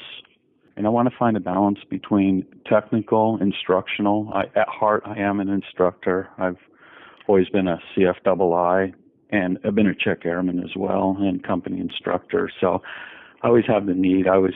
[0.76, 4.30] and I want to find a balance between technical, instructional.
[4.34, 6.28] I, at heart, I am an instructor.
[6.38, 6.58] I've
[7.26, 8.94] always been a CFII,
[9.30, 12.50] and I've been a check airman as well, and company instructor.
[12.60, 12.82] So
[13.42, 14.28] I always have the need.
[14.28, 14.54] I always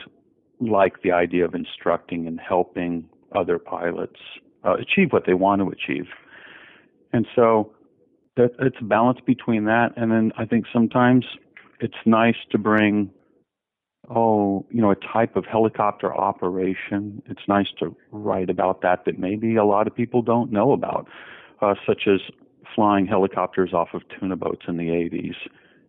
[0.59, 4.19] like the idea of instructing and helping other pilots
[4.65, 6.07] uh, achieve what they want to achieve.
[7.13, 7.71] And so
[8.35, 11.25] that, it's a balance between that, and then I think sometimes
[11.79, 13.11] it's nice to bring
[14.09, 19.19] oh you know a type of helicopter operation it's nice to write about that that
[19.19, 21.07] maybe a lot of people don't know about
[21.61, 22.21] uh, such as
[22.73, 25.35] flying helicopters off of tuna boats in the 80s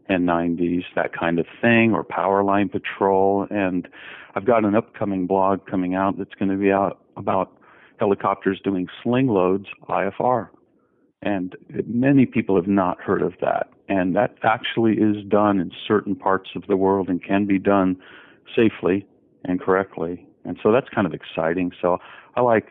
[0.08, 3.86] and 90s that kind of thing or power line patrol and
[4.34, 7.52] i've got an upcoming blog coming out that's going to be out about
[7.98, 10.48] helicopters doing sling loads ifr
[11.22, 11.56] and
[11.86, 13.68] many people have not heard of that.
[13.88, 17.96] And that actually is done in certain parts of the world and can be done
[18.54, 19.06] safely
[19.44, 20.26] and correctly.
[20.44, 21.72] And so that's kind of exciting.
[21.80, 21.98] So
[22.36, 22.66] I like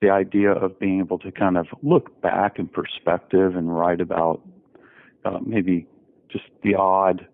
[0.00, 4.40] the idea of being able to kind of look back in perspective and write about
[5.24, 5.86] uh, maybe
[6.30, 7.26] just the odd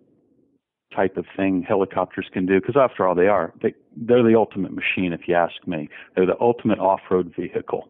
[0.94, 4.72] type of thing helicopters can do because after all they are they they're the ultimate
[4.72, 7.88] machine if you ask me they're the ultimate off-road vehicle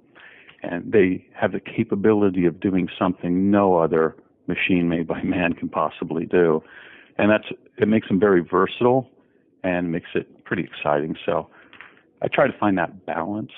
[0.62, 5.68] and they have the capability of doing something no other machine made by man can
[5.68, 6.62] possibly do.
[7.18, 9.08] And that's it makes them very versatile
[9.62, 11.16] and makes it pretty exciting.
[11.24, 11.48] So
[12.22, 13.52] I try to find that balance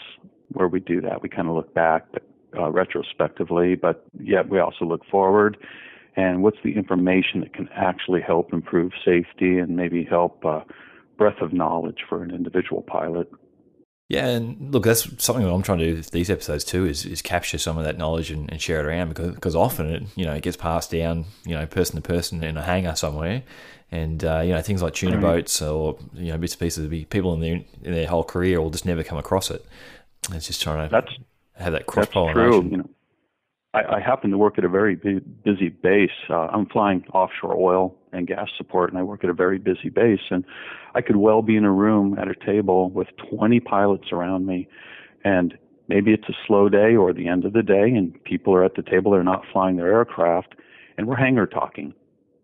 [0.53, 1.23] where we do that.
[1.23, 2.23] We kind of look back but,
[2.59, 5.57] uh, retrospectively, but yet we also look forward.
[6.17, 10.61] And what's the information that can actually help improve safety and maybe help uh,
[11.17, 13.31] breadth of knowledge for an individual pilot?
[14.09, 17.07] Yeah, and look, that's something that I'm trying to do with these episodes too is,
[17.07, 20.03] is capture some of that knowledge and, and share it around because because often it
[20.17, 23.43] you know it gets passed down you know person to person in a hangar somewhere,
[23.91, 26.91] and uh, you know things like tuna boats or you know bits and pieces of
[27.09, 29.65] people in their in their whole career will just never come across it.
[30.33, 31.13] It's just trying to that's,
[31.55, 32.71] have that cross pollination.
[32.71, 32.91] You know,
[33.75, 36.11] I, I happen to work at a very busy base.
[36.29, 39.89] Uh, I'm flying offshore oil and gas support, and I work at a very busy
[39.89, 40.21] base.
[40.31, 40.45] And
[40.95, 44.69] I could well be in a room at a table with 20 pilots around me,
[45.25, 45.57] and
[45.89, 48.75] maybe it's a slow day or the end of the day, and people are at
[48.75, 50.55] the table, they're not flying their aircraft,
[50.99, 51.95] and we're hangar talking.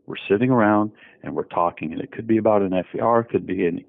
[0.06, 2.86] We're sitting around and we're talking, and it could be about an it
[3.30, 3.84] could be an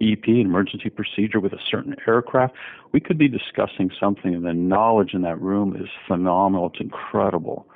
[0.00, 2.54] EP, emergency procedure with a certain aircraft.
[2.92, 6.70] We could be discussing something, and the knowledge in that room is phenomenal.
[6.70, 7.68] It's incredible.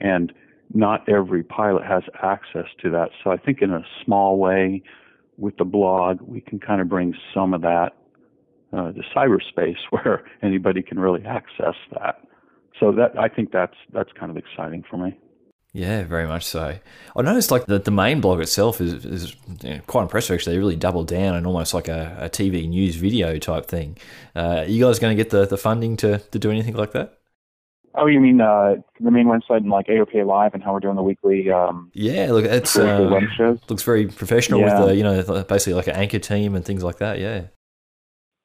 [0.00, 0.32] And
[0.72, 3.10] not every pilot has access to that.
[3.22, 4.82] So I think in a small way,
[5.36, 7.90] with the blog, we can kind of bring some of that
[8.72, 12.20] uh, to cyberspace where anybody can really access that.
[12.80, 15.16] So that I think that's that's kind of exciting for me.
[15.74, 16.78] Yeah, very much so.
[17.16, 20.32] I noticed like the, the main blog itself is, is you know, quite impressive.
[20.32, 23.98] Actually, they really doubled down and almost like a, a TV news video type thing.
[24.36, 27.18] Uh, you guys going to get the, the funding to, to do anything like that?
[27.96, 30.94] Oh, you mean uh, the main website and like AOPA Live and how we're doing
[30.94, 31.50] the weekly?
[31.50, 33.20] Um, yeah, look, it's uh,
[33.68, 34.78] looks very professional yeah.
[34.78, 37.20] with the you know basically like an anchor team and things like that.
[37.20, 37.46] Yeah.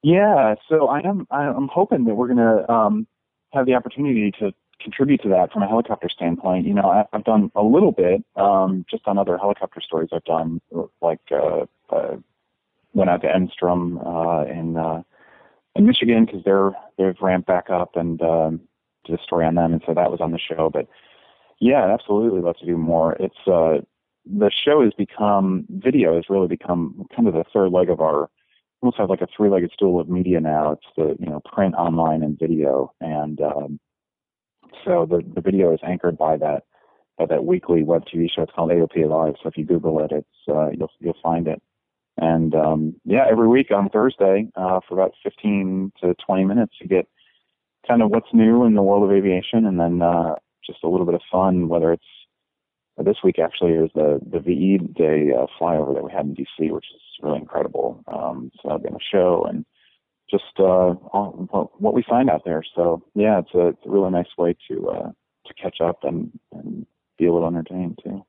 [0.03, 3.07] Yeah, so I am I'm hoping that we're gonna um,
[3.51, 6.65] have the opportunity to contribute to that from a helicopter standpoint.
[6.65, 10.23] You know, I, I've done a little bit um, just on other helicopter stories I've
[10.23, 10.61] done,
[11.01, 12.17] like uh, uh,
[12.93, 15.03] went out to Enstrom uh, in uh,
[15.75, 18.61] in Michigan because they're they've ramped back up and um,
[19.05, 20.69] did a story on them, and so that was on the show.
[20.71, 20.87] But
[21.59, 23.13] yeah, absolutely, love to do more.
[23.19, 23.79] It's uh,
[24.25, 28.29] the show has become video has really become kind of the third leg of our
[28.81, 30.71] almost have like a three-legged stool of media now.
[30.71, 33.79] It's the you know print, online, and video, and um,
[34.85, 36.63] so the the video is anchored by that
[37.17, 38.43] by that weekly web TV show.
[38.43, 39.35] It's called AOPA Live.
[39.41, 41.61] So if you Google it, it's uh, you'll you'll find it.
[42.17, 46.87] And um, yeah, every week on Thursday uh, for about 15 to 20 minutes, you
[46.87, 47.07] get
[47.87, 51.05] kind of what's new in the world of aviation, and then uh, just a little
[51.05, 51.69] bit of fun.
[51.69, 52.03] Whether it's
[52.97, 56.71] this week actually is the the VE Day uh, flyover that we had in DC,
[56.71, 58.03] which is really incredible.
[58.07, 59.65] Um, so I've been a show and
[60.29, 62.63] just uh, all, what we find out there.
[62.75, 65.11] So yeah, it's a, it's a really nice way to uh,
[65.45, 66.85] to catch up and, and
[67.17, 68.25] be a little entertained too.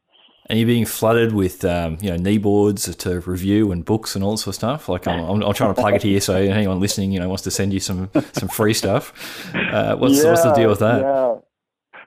[0.47, 4.25] And you're being flooded with um, you know knee boards to review and books and
[4.25, 4.89] all this sort of stuff.
[4.89, 7.45] Like I'm, I'm, I'm, trying to plug it here, so anyone listening, you know, wants
[7.45, 9.55] to send you some some free stuff.
[9.55, 11.01] Uh, what's yeah, what's the deal with that?
[11.03, 11.35] Yeah,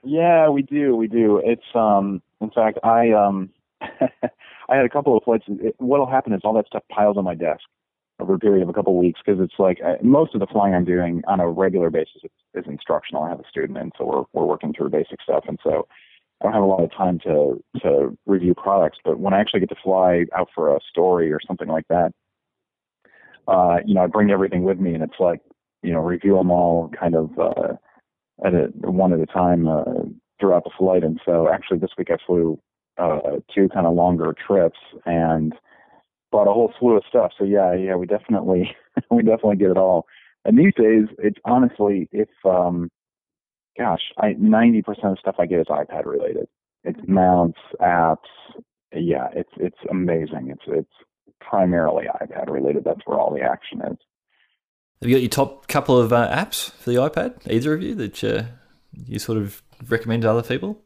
[0.04, 1.40] yeah, we do, we do.
[1.44, 5.44] It's um, in fact, I um, I had a couple of flights.
[5.78, 7.62] what'll happen is all that stuff piles on my desk
[8.20, 10.46] over a period of a couple of weeks because it's like uh, most of the
[10.46, 13.24] flying I'm doing on a regular basis is, is instructional.
[13.24, 15.86] I have a student, and so we're we're working through basic stuff, and so
[16.40, 18.98] I don't have a lot of time to to review products.
[19.04, 22.12] But when I actually get to fly out for a story or something like that,
[23.48, 25.40] uh, you know, I bring everything with me, and it's like
[25.84, 27.74] you know, review them all kind of uh,
[28.44, 29.84] at a one at a time uh,
[30.40, 31.04] throughout the flight.
[31.04, 32.58] And so actually this week I flew
[32.98, 35.54] uh, two kind of longer trips and
[36.34, 37.30] bought a whole slew of stuff.
[37.38, 38.74] So yeah, yeah, we definitely
[39.10, 40.06] we definitely get it all.
[40.44, 42.90] And these days, it's honestly, if um,
[43.78, 46.48] gosh, I ninety percent of stuff I get is iPad related.
[46.82, 48.16] It's mounts, apps.
[48.92, 50.50] Yeah, it's it's amazing.
[50.50, 50.92] It's it's
[51.40, 52.82] primarily iPad related.
[52.82, 53.96] That's where all the action is.
[55.00, 57.34] Have you got your top couple of uh, apps for the iPad?
[57.48, 58.44] Either of you that uh,
[58.92, 60.82] you sort of recommend to other people?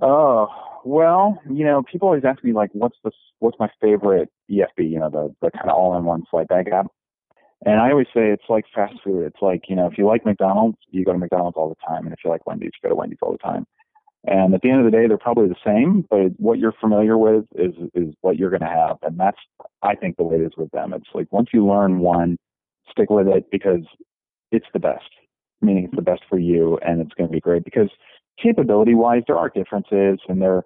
[0.00, 0.48] Oh,
[0.84, 4.90] well, you know, people always ask me like, what's the what's my favorite EFB?
[4.90, 6.86] You know, the the kind of all-in-one flight bag app.
[7.66, 9.26] And I always say it's like fast food.
[9.26, 12.04] It's like you know, if you like McDonald's, you go to McDonald's all the time,
[12.04, 13.66] and if you like Wendy's, you go to Wendy's all the time.
[14.24, 17.16] And at the end of the day, they're probably the same, but what you're familiar
[17.16, 19.38] with is is what you're going to have, and that's
[19.82, 20.92] I think the way it is with them.
[20.92, 22.38] It's like once you learn one,
[22.90, 23.84] stick with it because
[24.52, 25.08] it's the best.
[25.62, 27.90] Meaning it's the best for you, and it's going to be great because
[28.42, 30.64] capability wise, there are differences and there,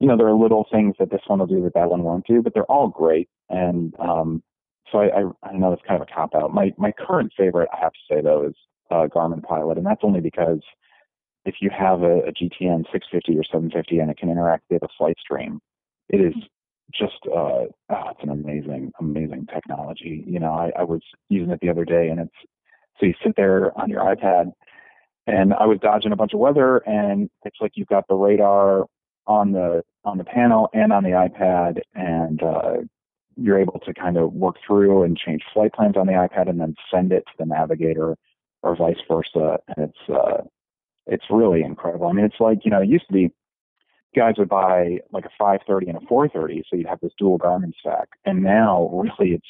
[0.00, 2.26] you know, there are little things that this one will do that that one won't
[2.26, 3.28] do, but they're all great.
[3.48, 4.42] And um,
[4.90, 6.52] so I, I, I know it's kind of a cop out.
[6.52, 8.54] My my current favorite, I have to say though, is
[8.90, 10.60] uh, Garmin Pilot, and that's only because
[11.44, 14.88] if you have a, a GTN 650 or 750 and it can interact with a
[14.98, 15.60] flight stream,
[16.08, 16.34] it is
[16.92, 20.24] just uh, oh, it's an amazing, amazing technology.
[20.26, 22.34] You know, I, I was using it the other day, and it's
[22.98, 24.52] so you sit there on your iPad
[25.26, 28.86] and I was dodging a bunch of weather, and it's like you've got the radar
[29.26, 32.76] on the on the panel and on the iPad, and uh,
[33.36, 36.60] you're able to kind of work through and change flight plans on the iPad, and
[36.60, 38.16] then send it to the navigator,
[38.62, 39.58] or vice versa.
[39.68, 40.42] And it's uh,
[41.06, 42.06] it's really incredible.
[42.06, 43.32] I mean, it's like you know, it used to be
[44.14, 47.72] guys would buy like a 530 and a 430, so you'd have this dual Garmin
[47.78, 49.48] stack, and now really it's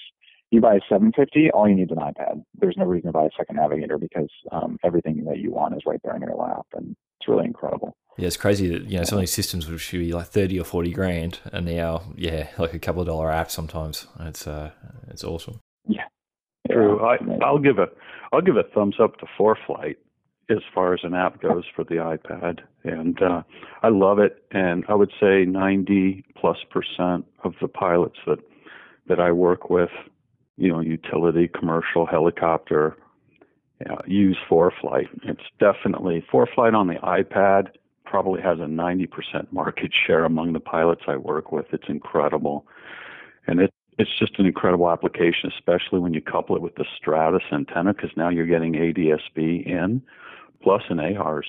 [0.50, 2.42] you buy a 750, all you need is an iPad.
[2.58, 5.82] There's no reason to buy a second navigator because um, everything that you want is
[5.86, 7.96] right there in your lap, and it's really incredible.
[8.16, 10.58] Yeah, it's crazy that you know some of these systems would should be like thirty
[10.58, 14.06] or forty grand, and now yeah, like a couple of dollar app sometimes.
[14.20, 14.70] It's uh,
[15.08, 15.60] it's awesome.
[15.86, 16.04] Yeah,
[16.70, 17.04] true.
[17.04, 17.88] I, I'll give a
[18.32, 19.96] I'll give a thumbs up to ForeFlight
[20.48, 23.42] as far as an app goes for the iPad, and uh,
[23.82, 24.44] I love it.
[24.50, 28.38] And I would say ninety plus percent of the pilots that
[29.08, 29.90] that I work with
[30.56, 32.96] you know, utility, commercial, helicopter,
[33.86, 35.08] know, use ForeFlight.
[35.24, 37.68] It's definitely ForeFlight on the iPad
[38.04, 41.66] probably has a 90% market share among the pilots I work with.
[41.72, 42.66] It's incredible.
[43.46, 47.42] And it, it's just an incredible application, especially when you couple it with the Stratus
[47.52, 50.02] antenna, because now you're getting ADSB in
[50.62, 51.46] plus an AHRS,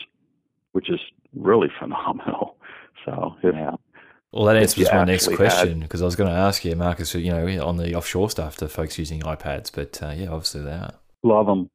[0.74, 1.00] which is
[1.36, 2.58] really phenomenal.
[3.06, 3.76] So yeah.
[4.34, 7.32] Well, that answers my next question because I was going to ask you, Marcus, you
[7.32, 10.94] know, on the offshore stuff, the folks using iPads, but uh, yeah, obviously they are.
[11.24, 11.70] Love them.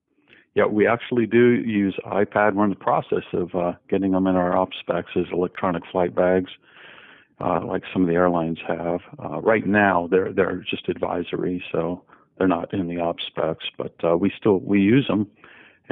[0.54, 2.54] Yeah, we actually do use iPad.
[2.54, 6.14] We're in the process of uh, getting them in our op specs as electronic flight
[6.14, 6.50] bags,
[7.40, 9.00] uh, like some of the airlines have.
[9.18, 12.04] Uh, right now, they're they're just advisory, so
[12.36, 15.26] they're not in the op specs, but uh, we still we use them,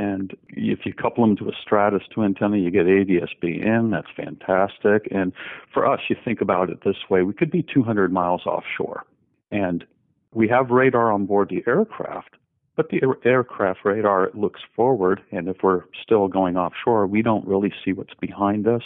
[0.00, 3.90] And if you couple them to a Stratus 2 antenna, you get ADS-B in.
[3.90, 5.06] That's fantastic.
[5.10, 5.30] And
[5.74, 9.04] for us, you think about it this way: we could be 200 miles offshore,
[9.50, 9.84] and
[10.32, 12.36] we have radar on board the aircraft.
[12.80, 17.70] But the aircraft radar looks forward, and if we're still going offshore, we don't really
[17.84, 18.80] see what's behind us,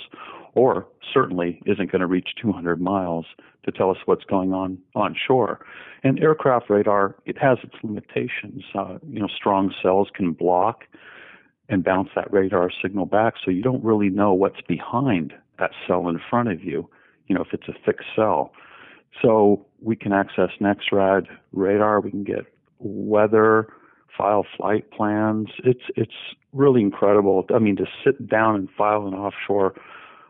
[0.55, 3.24] or certainly isn't going to reach 200 miles
[3.64, 5.64] to tell us what's going on on shore.
[6.03, 8.64] And aircraft radar, it has its limitations.
[8.74, 10.82] Uh, you know, strong cells can block
[11.68, 16.09] and bounce that radar signal back, so you don't really know what's behind that cell
[16.09, 16.90] in front of you.
[17.28, 18.51] You know, if it's a thick cell.
[19.22, 22.01] So we can access NEXRAD radar.
[22.01, 22.45] We can get
[22.80, 23.68] weather,
[24.17, 25.49] file flight plans.
[25.65, 26.15] It's it's
[26.53, 27.45] really incredible.
[27.55, 29.75] I mean, to sit down and file an offshore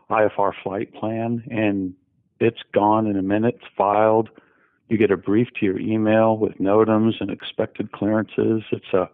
[0.09, 1.93] IFR flight plan and
[2.39, 4.29] it's gone in a minute, it's filed.
[4.89, 8.63] You get a brief to your email with NOTAMs and expected clearances.
[8.71, 9.09] It's a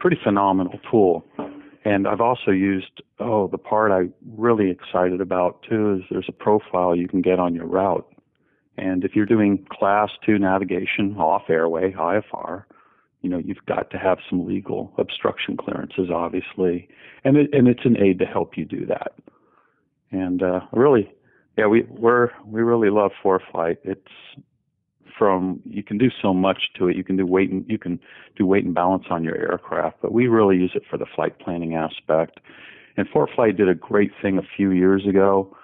[0.00, 1.24] pretty phenomenal tool.
[1.84, 6.32] And I've also used, oh, the part I'm really excited about too is there's a
[6.32, 8.08] profile you can get on your route.
[8.78, 12.64] And if you're doing class two navigation off airway, IFR,
[13.22, 16.88] you know, you've got to have some legal obstruction clearances, obviously.
[17.24, 19.12] And it, and it's an aid to help you do that.
[20.10, 21.10] And uh, really,
[21.56, 23.78] yeah, we we're we really love ForeFlight.
[23.84, 24.00] It's
[25.18, 26.96] from you can do so much to it.
[26.96, 28.00] You can do weight and you can
[28.36, 31.38] do weight and balance on your aircraft, but we really use it for the flight
[31.38, 32.40] planning aspect.
[32.96, 35.56] And ForeFlight did a great thing a few years ago.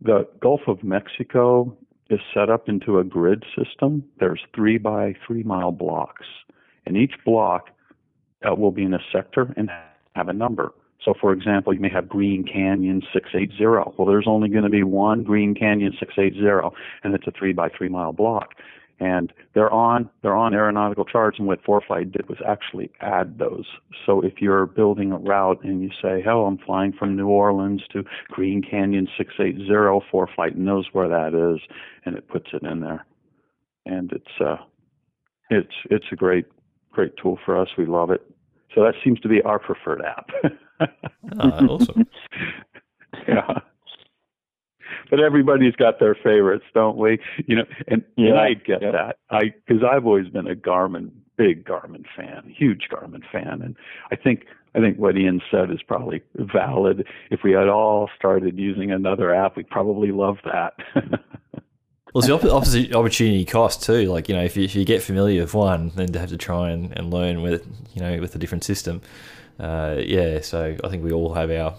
[0.00, 1.76] The Gulf of Mexico
[2.10, 4.04] is set up into a grid system.
[4.18, 6.26] There's three by three mile blocks,
[6.88, 7.68] and each block
[8.48, 9.70] uh, will be in a sector and
[10.16, 10.72] have a number.
[11.04, 13.94] So, for example, you may have Green Canyon 680.
[13.96, 16.74] Well, there's only going to be one Green Canyon 680,
[17.04, 18.54] and it's a three by three mile block.
[19.00, 23.66] And they're on they're on aeronautical charts, and what ForeFlight did was actually add those.
[24.04, 27.82] So if you're building a route and you say, "Hell, I'm flying from New Orleans
[27.92, 29.70] to Green Canyon 680,"
[30.12, 31.60] ForeFlight knows where that is,
[32.04, 33.06] and it puts it in there.
[33.86, 34.56] And it's uh,
[35.48, 36.46] it's it's a great
[36.98, 37.68] great tool for us.
[37.78, 38.22] We love it.
[38.74, 40.30] So that seems to be our preferred app.
[40.80, 40.86] Uh,
[41.40, 42.06] oh, awesome.
[43.26, 43.58] yeah.
[45.10, 47.18] But everybody's got their favorites, don't we?
[47.48, 48.92] You know, and, yeah, and I get yeah.
[48.92, 49.18] that.
[49.28, 53.74] I because I've always been a Garmin, big Garmin fan, huge Garmin fan, and
[54.12, 54.44] I think
[54.76, 57.04] I think what Ian said is probably valid.
[57.32, 60.74] If we had all started using another app, we'd probably love that.
[62.14, 64.04] Well, it's the opposite opportunity cost too.
[64.10, 66.38] Like you know, if you, if you get familiar with one, then to have to
[66.38, 69.02] try and, and learn with you know with a different system.
[69.60, 71.74] Uh, yeah, so I think we all have our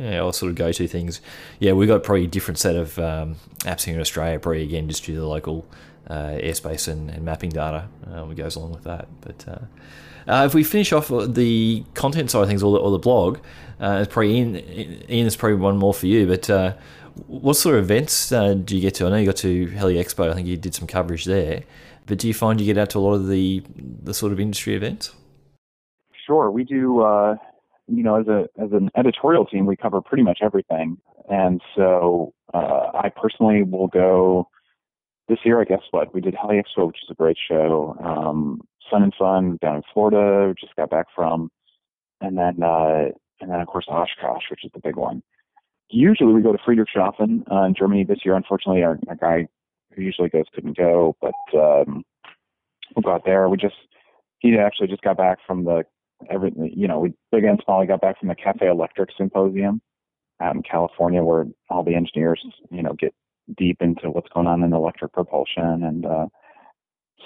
[0.00, 1.20] our sort of go to things.
[1.60, 4.88] Yeah, we've got probably a different set of um, apps here in Australia, probably again
[4.88, 5.66] just due to the local
[6.08, 9.08] uh, airspace and, and, mapping data uh, goes along with that.
[9.20, 12.90] But uh, uh, if we finish off the content side of things, or the, or
[12.90, 13.38] the blog,
[13.78, 14.56] uh, it's probably Ian.
[15.10, 16.48] Ian, is probably one more for you, but
[17.26, 19.06] what sort of events uh, do you get to?
[19.06, 20.30] I know you got to Heli Expo.
[20.30, 21.64] I think you did some coverage there.
[22.06, 23.62] But do you find you get out to a lot of the
[24.02, 25.14] the sort of industry events?
[26.26, 27.00] Sure, we do.
[27.02, 27.36] Uh,
[27.86, 30.98] you know, as a as an editorial team, we cover pretty much everything.
[31.30, 34.48] And so, uh, I personally will go
[35.28, 35.60] this year.
[35.60, 37.96] I guess what we did Heli Expo, which is a great show.
[38.02, 41.50] Um, Sun and Fun down in Florida, just got back from,
[42.22, 43.10] and then uh,
[43.40, 45.22] and then of course Oshkosh, which is the big one
[45.90, 48.34] usually we go to Friedrichshafen uh, in Germany this year.
[48.34, 49.48] Unfortunately, our, our guy
[49.94, 52.04] who usually goes couldn't go, but um,
[52.94, 53.48] we got there.
[53.48, 53.76] We just
[54.38, 55.84] he actually just got back from the
[56.30, 57.80] every you know we big and small.
[57.80, 59.80] He got back from the Cafe Electric Symposium
[60.40, 63.14] out in California, where all the engineers you know get
[63.56, 66.26] deep into what's going on in electric propulsion and uh,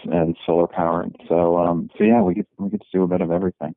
[0.05, 1.03] and solar power.
[1.03, 3.75] And so um, so yeah, we get we get to do a bit of everything.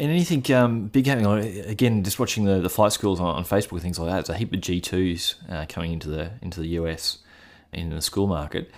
[0.00, 2.02] And anything um, big happening again?
[2.02, 4.14] Just watching the, the flight schools on, on Facebook and things like that.
[4.14, 7.18] There's a heap of G twos uh, coming into the into the US
[7.70, 8.70] in the school market.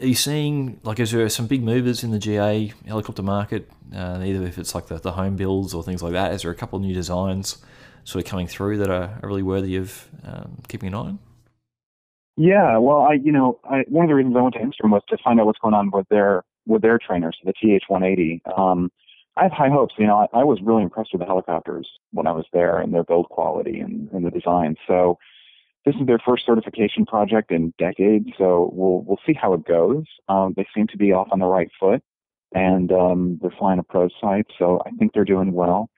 [0.00, 3.70] Are you seeing like is there some big movers in the GA helicopter market?
[3.94, 6.32] Uh, either if it's like the, the home builds or things like that.
[6.32, 7.58] Is there a couple of new designs
[8.04, 11.18] sort of coming through that are, are really worthy of um, keeping an eye on?
[12.38, 15.02] Yeah, well, I you know I, one of the reasons I went to Enstrom was
[15.10, 18.40] to find out what's going on with their with their trainers, the TH 180.
[18.56, 18.90] Um,
[19.36, 19.94] I have high hopes.
[19.98, 22.92] You know, I, I was really impressed with the helicopters when I was there and
[22.92, 24.76] their build quality and, and the design.
[24.86, 25.18] So
[25.84, 28.28] this is their first certification project in decades.
[28.38, 30.04] So we'll we'll see how it goes.
[30.28, 32.02] Um, they seem to be off on the right foot,
[32.54, 34.46] and um, they're flying a prototype.
[34.58, 35.88] So I think they're doing well.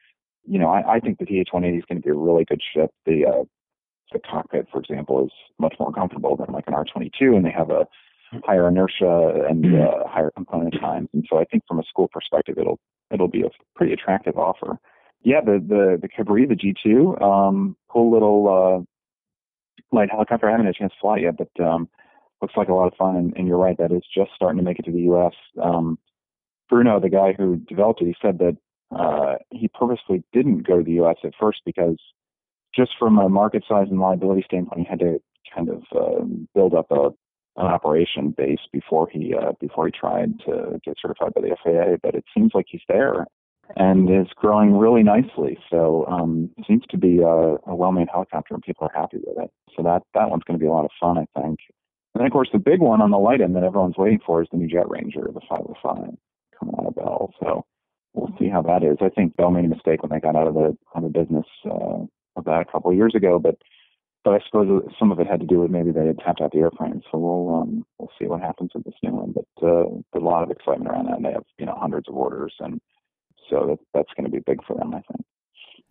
[0.47, 2.91] You know, I, I think the TH-180 is going to be a really good ship.
[3.05, 3.45] The uh,
[4.13, 7.71] the cockpit, for example, is much more comfortable than like an R22, and they have
[7.71, 7.87] a
[8.45, 11.09] higher inertia and uh, higher component times.
[11.13, 12.79] And so I think from a school perspective, it'll
[13.11, 14.79] it'll be a pretty attractive offer.
[15.23, 18.49] Yeah, the the the Cabri, the G2, um, cool little
[18.83, 20.49] uh, light helicopter.
[20.49, 21.89] I haven't had a chance to fly yet, but um,
[22.43, 23.17] looks like a lot of fun.
[23.17, 25.35] And, and you're right, that is just starting to make it to the U.S.
[25.63, 25.99] Um,
[26.69, 28.57] Bruno, the guy who developed it, he said that
[28.95, 31.17] uh, he purposely didn't go to the U.S.
[31.25, 31.97] at first because
[32.75, 35.21] just from a market size and liability standpoint, he had to
[35.55, 36.25] kind of uh,
[36.55, 37.11] build up a
[37.57, 41.97] an operation base before he uh, before he tried to get certified by the FAA.
[42.03, 43.27] But it seems like he's there
[43.77, 45.59] and is growing really nicely.
[45.71, 47.27] So um, seems to be a,
[47.67, 49.51] a well-made helicopter, and people are happy with it.
[49.77, 51.61] So that that one's going to be a lot of fun, I think.
[52.15, 54.43] And then of course the big one on the light end that everyone's waiting for
[54.43, 56.15] is the new Jet Ranger, the 505,
[56.59, 57.33] coming out of Bell.
[57.41, 57.65] So
[58.15, 58.99] we'll see how that is.
[59.01, 61.47] I think Bell made a mistake when they got out of the out of business
[61.65, 62.05] uh,
[62.37, 63.57] of that a couple of years ago, but
[64.25, 66.53] but I suppose some of it had to do with maybe they had tapped out
[66.53, 67.03] the airplane.
[67.13, 69.33] So we'll um, we'll see what happens with this new one.
[69.33, 71.17] But uh, a lot of excitement around that.
[71.17, 72.81] And they have you know hundreds of orders, and
[73.51, 75.25] so that, that's going to be big for them, I think.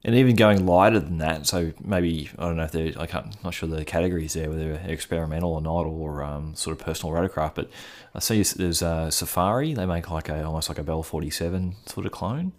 [0.05, 3.31] And even going lighter than that, so maybe I don't know if they're I am
[3.43, 7.55] not sure the categories there, whether experimental or not, or um, sort of personal rotorcraft.
[7.55, 7.69] But
[8.15, 9.75] I see there's uh, Safari.
[9.75, 12.51] They make like a almost like a Bell 47 sort of clone.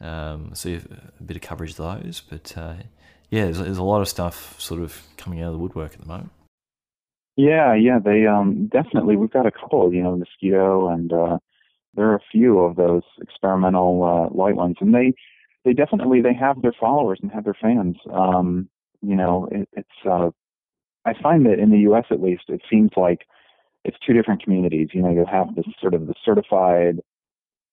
[0.00, 0.78] Um, see a,
[1.20, 2.74] a bit of coverage of those, but uh,
[3.30, 6.00] yeah, there's, there's a lot of stuff sort of coming out of the woodwork at
[6.00, 6.30] the moment.
[7.36, 9.16] Yeah, yeah, they um, definitely.
[9.16, 11.38] We've got a couple, you know, mosquito, and uh,
[11.94, 15.14] there are a few of those experimental uh, light ones, and they
[15.64, 17.96] they definitely they have their followers and have their fans.
[18.12, 18.68] Um,
[19.00, 20.30] you know, it, it's uh,
[21.04, 22.04] I find that in the U.S.
[22.10, 23.26] at least, it seems like
[23.84, 24.88] it's two different communities.
[24.92, 27.00] You know, you have this sort of the certified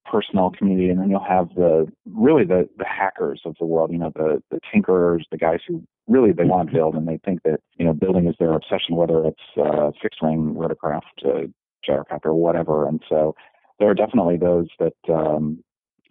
[0.10, 3.91] personnel community, and then you'll have the really the the hackers of the world.
[3.91, 7.20] You know, the the tinkerers, the guys who really they want to build, and they
[7.24, 11.47] think that you know building is their obsession, whether it's uh, fixed wing rotorcraft, uh,
[11.88, 12.88] gyrocopter, whatever.
[12.88, 13.36] And so
[13.80, 15.64] there are definitely those that um,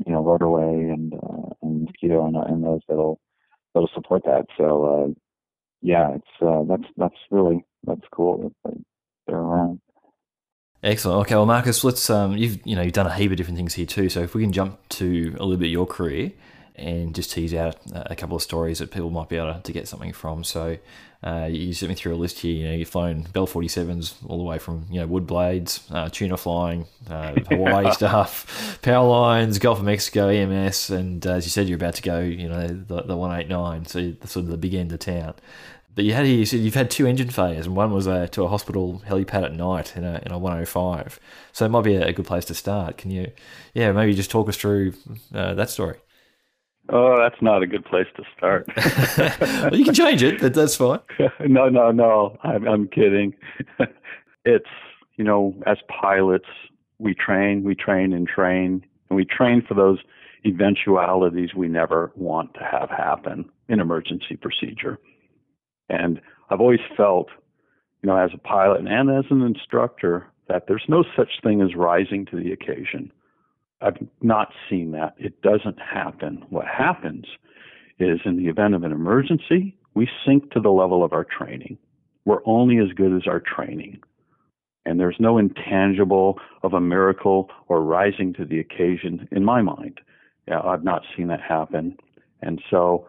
[0.05, 3.21] you know Rotorway and uh, and Mosquito and, and those that'll
[3.75, 4.47] that'll support that.
[4.57, 5.15] So uh,
[5.83, 8.75] yeah, it's uh, that's that's really that's cool that
[9.27, 9.81] they're around.
[10.87, 11.23] Excellent.
[11.23, 13.75] Okay, well, Marcus, let's um, you've you know you've done a heap of different things
[13.75, 14.09] here too.
[14.09, 16.31] So if we can jump to a little bit of your career
[16.77, 19.89] and just tease out a couple of stories that people might be able to get
[19.89, 20.45] something from.
[20.45, 20.79] So
[21.25, 22.55] uh, you sent me through a list here.
[22.55, 26.09] You know, you've flown Bell 47s all the way from you know wood blades, uh,
[26.09, 31.51] tuna flying, uh, Hawaii stuff, power lines, Gulf of Mexico, EMS, and uh, as you
[31.51, 32.21] said, you're about to go.
[32.21, 35.35] You know, the, the 189, so sort of the big end of town.
[35.97, 38.27] But you had here, you said you've had two engine failures, and one was uh,
[38.29, 41.19] to a hospital helipad at night in a, in a 105.
[41.53, 42.99] So it might be a, good place to start.
[42.99, 43.33] Can you,
[43.73, 44.93] yeah, maybe just talk us through
[45.35, 45.97] uh, that story?
[46.91, 48.69] Oh, that's not a good place to start.
[49.41, 51.01] well, you can change it, but that's fine.
[51.41, 52.37] no, no, no.
[52.45, 53.35] I'm, I'm kidding.
[54.45, 54.69] it's,
[55.17, 56.47] you know, as pilots,
[56.99, 59.99] we train, we train and train, and we train for those
[60.45, 64.99] eventualities we never want to have happen in emergency procedure.
[65.89, 66.21] And
[66.51, 67.29] I've always felt,
[68.03, 71.75] you know, as a pilot and as an instructor, that there's no such thing as
[71.75, 73.13] rising to the occasion.
[73.81, 75.15] I've not seen that.
[75.19, 76.45] It doesn't happen.
[76.51, 77.27] What happens
[77.99, 81.79] is in the event of an emergency, we sink to the level of our training.
[82.25, 84.01] We're only as good as our training.
[84.85, 90.01] And there's no intangible of a miracle or rising to the occasion in my mind.
[90.49, 91.97] I've not seen that happen.
[92.41, 93.09] And so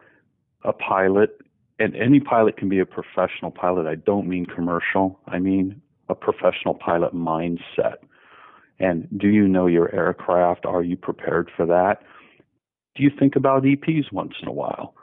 [0.64, 1.40] a pilot
[1.80, 3.86] and any pilot can be a professional pilot.
[3.86, 5.20] I don't mean commercial.
[5.28, 7.98] I mean a professional pilot mindset.
[8.80, 10.66] And do you know your aircraft?
[10.66, 12.02] Are you prepared for that?
[12.96, 14.96] Do you think about EPs once in a while?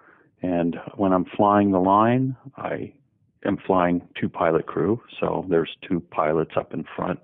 [0.42, 2.92] And when I'm flying the line, I
[3.44, 5.00] am flying two pilot crew.
[5.20, 7.20] So there's two pilots up in front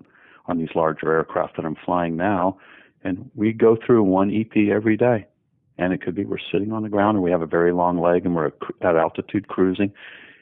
[0.47, 2.57] on these larger aircraft that I'm flying now.
[3.03, 5.27] And we go through one EP every day
[5.81, 7.99] and it could be we're sitting on the ground and we have a very long
[7.99, 8.51] leg and we're
[8.81, 9.91] at altitude cruising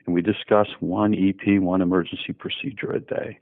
[0.05, 3.39] and we discuss one EP, one emergency procedure a day.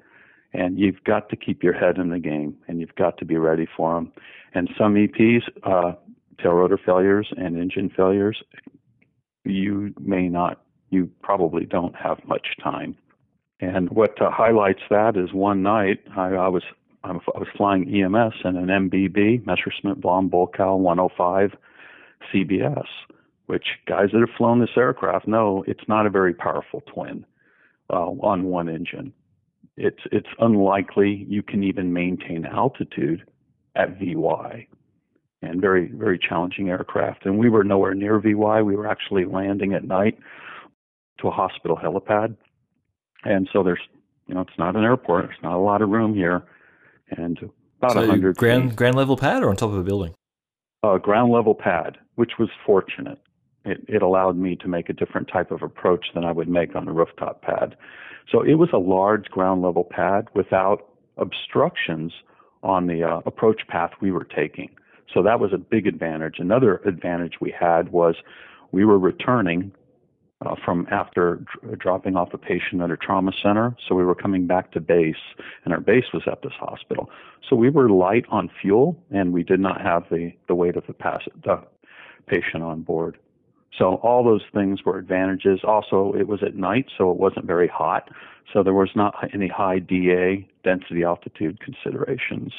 [0.54, 3.38] And you've got to keep your head in the game and you've got to be
[3.38, 4.12] ready for them.
[4.54, 5.94] And some EPs, uh,
[6.42, 8.44] tail rotor failures and engine failures,
[9.44, 12.96] you may not, you probably don't have much time.
[13.60, 16.64] And what uh, highlights that is one night I, I was
[17.04, 21.58] I was flying EMS in an MBB, Messerschmitt Blohm Bölkow 105
[22.34, 22.86] CBS,
[23.46, 27.26] which guys that have flown this aircraft know it's not a very powerful twin
[27.90, 29.14] uh, on one engine.
[29.76, 33.24] It's it's unlikely you can even maintain altitude
[33.76, 34.68] at VY,
[35.42, 37.26] and very very challenging aircraft.
[37.26, 38.62] And we were nowhere near VY.
[38.64, 40.18] We were actually landing at night
[41.20, 42.36] to a hospital helipad,
[43.24, 43.82] and so there's
[44.28, 45.28] You know, it's not an airport.
[45.28, 46.44] There's not a lot of room here,
[47.12, 47.38] and
[47.78, 48.76] about so 100 ground feet.
[48.76, 50.14] ground level pad or on top of a building.
[50.84, 53.20] Uh, ground level pad, which was fortunate.
[53.66, 56.76] It, it allowed me to make a different type of approach than I would make
[56.76, 57.76] on a rooftop pad.
[58.32, 62.14] So it was a large ground level pad without obstructions
[62.64, 64.70] on the uh, approach path we were taking.
[65.14, 66.36] So that was a big advantage.
[66.38, 68.16] Another advantage we had was
[68.72, 69.72] we were returning
[70.46, 73.76] uh, from after dr- dropping off a patient at a trauma center.
[73.88, 75.16] So we were coming back to base,
[75.66, 77.10] and our base was at this hospital.
[77.48, 80.86] So we were light on fuel, and we did not have the, the weight of
[80.86, 81.62] the, pass- the
[82.28, 83.18] patient on board.
[83.78, 85.60] So all those things were advantages.
[85.64, 88.10] Also, it was at night, so it wasn't very hot.
[88.52, 92.54] So there was not any high DA density altitude considerations.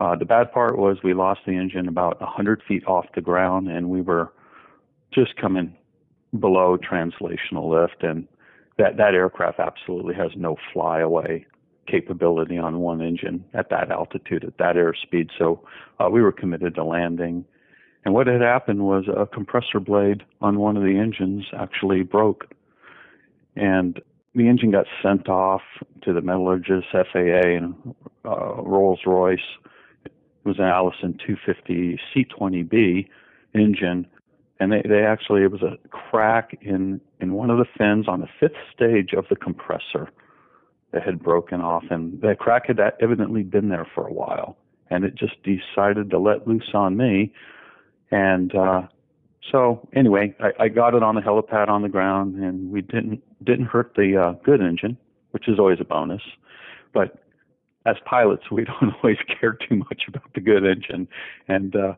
[0.00, 3.68] Uh, the bad part was we lost the engine about 100 feet off the ground,
[3.68, 4.32] and we were
[5.12, 5.76] just coming
[6.38, 8.26] below translational lift, and
[8.78, 11.46] that that aircraft absolutely has no flyaway
[11.86, 15.30] capability on one engine at that altitude, at that airspeed.
[15.38, 15.60] So
[16.00, 17.44] uh, we were committed to landing.
[18.04, 22.46] And what had happened was a compressor blade on one of the engines actually broke,
[23.56, 24.00] and
[24.34, 25.62] the engine got sent off
[26.02, 27.74] to the metallurgist, FAA, and
[28.24, 29.38] uh, Rolls Royce.
[30.04, 30.12] It
[30.44, 33.08] was an Allison 250 C20B
[33.54, 34.06] engine,
[34.64, 38.20] and they, they actually it was a crack in in one of the fins on
[38.20, 40.08] the fifth stage of the compressor
[40.92, 44.56] that had broken off, and the crack had evidently been there for a while,
[44.88, 47.30] and it just decided to let loose on me,
[48.10, 48.82] and uh,
[49.52, 53.22] so anyway, I, I got it on the helipad on the ground, and we didn't
[53.44, 54.96] didn't hurt the uh, good engine,
[55.32, 56.22] which is always a bonus.
[56.94, 57.18] But
[57.84, 61.06] as pilots, we don't always care too much about the good engine,
[61.48, 61.94] and uh,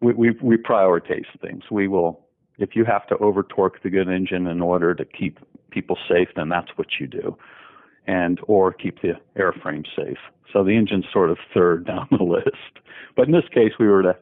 [0.00, 1.64] we, we we prioritize things.
[1.70, 2.20] We will,
[2.58, 5.38] if you have to over torque the good engine in order to keep
[5.70, 7.36] people safe, then that's what you do,
[8.06, 10.18] and or keep the airframe safe.
[10.52, 12.80] So the engine's sort of third down the list.
[13.16, 14.16] But in this case, we were to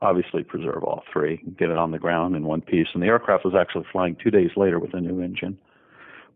[0.00, 2.86] obviously preserve all three, get it on the ground in one piece.
[2.94, 5.58] And the aircraft was actually flying two days later with a new engine.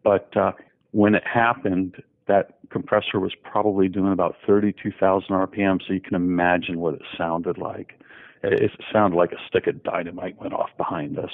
[0.03, 0.53] But uh,
[0.91, 6.81] when it happened, that compressor was probably doing about 32,000 RPM, so you can imagine
[6.81, 8.01] what it sounded like.
[8.43, 11.31] It, sounded like a stick of dynamite went off behind us.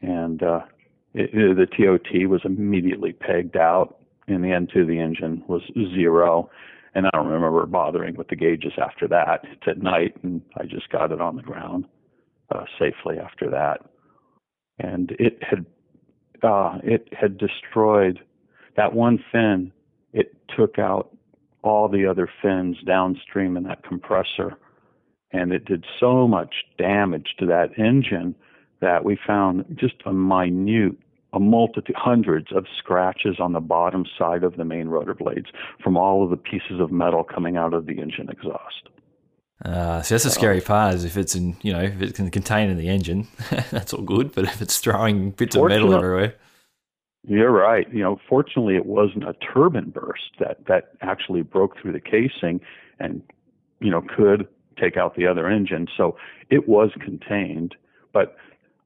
[0.00, 0.60] And uh,
[1.14, 5.62] it, it, the TOT was immediately pegged out, and the N2 of the engine was
[5.74, 6.50] zero
[6.94, 9.44] and I don't remember bothering with the gauges after that.
[9.44, 11.84] It's at night, and I just got it on the ground
[12.52, 13.82] uh, safely after that.
[14.78, 15.64] And it had
[16.42, 18.20] uh, it had destroyed
[18.76, 19.72] that one fin.
[20.12, 21.14] It took out
[21.62, 24.58] all the other fins downstream in that compressor,
[25.32, 28.34] and it did so much damage to that engine
[28.80, 30.96] that we found just a minute
[31.32, 35.48] a multitude, hundreds of scratches on the bottom side of the main rotor blades
[35.82, 38.88] from all of the pieces of metal coming out of the engine exhaust.
[39.64, 42.30] Uh, so that's the scary part is if it's in, you know, if it can
[42.30, 43.26] contain in the engine,
[43.70, 44.32] that's all good.
[44.32, 46.34] But if it's throwing bits of metal everywhere.
[47.26, 47.92] You're right.
[47.92, 52.60] You know, fortunately, it wasn't a turbine burst that, that actually broke through the casing
[53.00, 53.20] and,
[53.80, 54.48] you know, could
[54.80, 55.86] take out the other engine.
[55.96, 56.16] So
[56.50, 57.74] it was contained.
[58.12, 58.36] But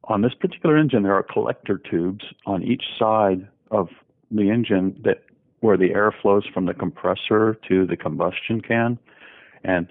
[0.04, 3.88] on this particular engine, there are collector tubes on each side of
[4.30, 5.24] the engine that
[5.60, 8.98] where the air flows from the compressor to the combustion can,
[9.62, 9.86] and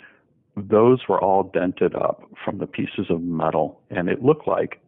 [0.57, 4.81] those were all dented up from the pieces of metal, and it looked like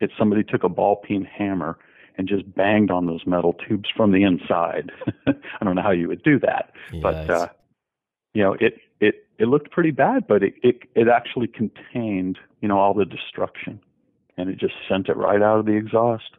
[0.00, 1.76] it somebody took a ball peen hammer
[2.16, 4.92] and just banged on those metal tubes from the inside.
[5.26, 7.48] I don't know how you would do that, but uh,
[8.32, 8.74] you know it
[9.38, 13.80] it looked pretty bad, but it, it it actually contained you know all the destruction
[14.38, 16.30] and it just sent it right out of the exhaust.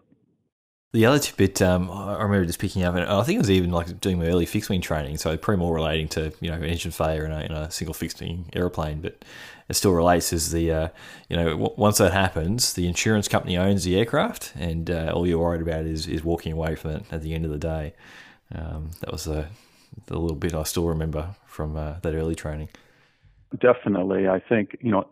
[0.91, 3.69] The other bit um, I remember just picking up, and I think it was even
[3.69, 6.89] like doing my early fixed wing training, so probably more relating to you know engine
[6.89, 9.23] failure in a, in a single fixed wing airplane, but
[9.67, 10.33] it still relates.
[10.33, 10.87] Is the uh,
[11.29, 15.27] you know w- once that happens, the insurance company owns the aircraft, and uh, all
[15.27, 17.93] you're worried about is is walking away from it at the end of the day.
[18.55, 19.45] Um, that was the
[20.07, 22.69] the little bit I still remember from uh, that early training.
[23.57, 25.07] Definitely, I think you know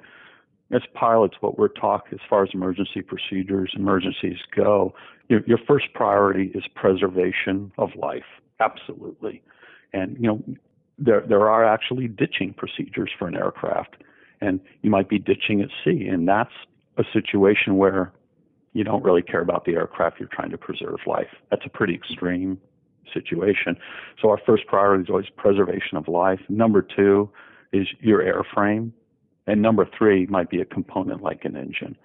[0.71, 4.93] as pilots, what we're taught as far as emergency procedures, emergencies go,
[5.29, 8.25] your, your first priority is preservation of life.
[8.59, 9.41] Absolutely.
[9.93, 10.43] And, you know,
[10.97, 13.97] there, there are actually ditching procedures for an aircraft.
[14.41, 16.07] And you might be ditching at sea.
[16.07, 16.51] And that's
[16.97, 18.11] a situation where
[18.73, 20.19] you don't really care about the aircraft.
[20.19, 21.29] You're trying to preserve life.
[21.49, 22.59] That's a pretty extreme
[23.13, 23.77] situation.
[24.21, 26.41] So our first priority is always preservation of life.
[26.49, 27.29] Number two
[27.73, 28.91] is your airframe
[29.47, 31.95] and number three might be a component like an engine.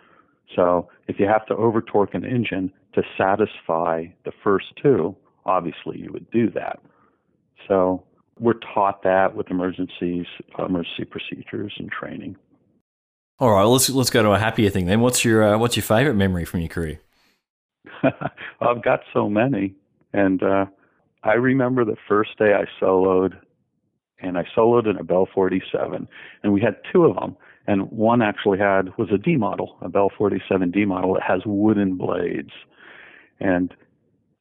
[0.54, 5.98] So if you have to over torque an engine to satisfy the first two, obviously
[5.98, 6.80] you would do that.
[7.68, 8.04] So
[8.38, 10.26] we're taught that with emergencies,
[10.58, 12.36] emergency procedures, and training.
[13.38, 15.00] All right, let's let's go to a happier thing then.
[15.00, 17.00] What's your uh, what's your favorite memory from your career?
[18.60, 19.74] I've got so many,
[20.12, 20.66] and uh,
[21.24, 23.36] I remember the first day I soloed,
[24.22, 26.08] and I soloed in a Bell 47,
[26.42, 29.88] and we had two of them, and one actually had was a D model, a
[29.88, 32.52] Bell 47 D model that has wooden blades,
[33.40, 33.74] and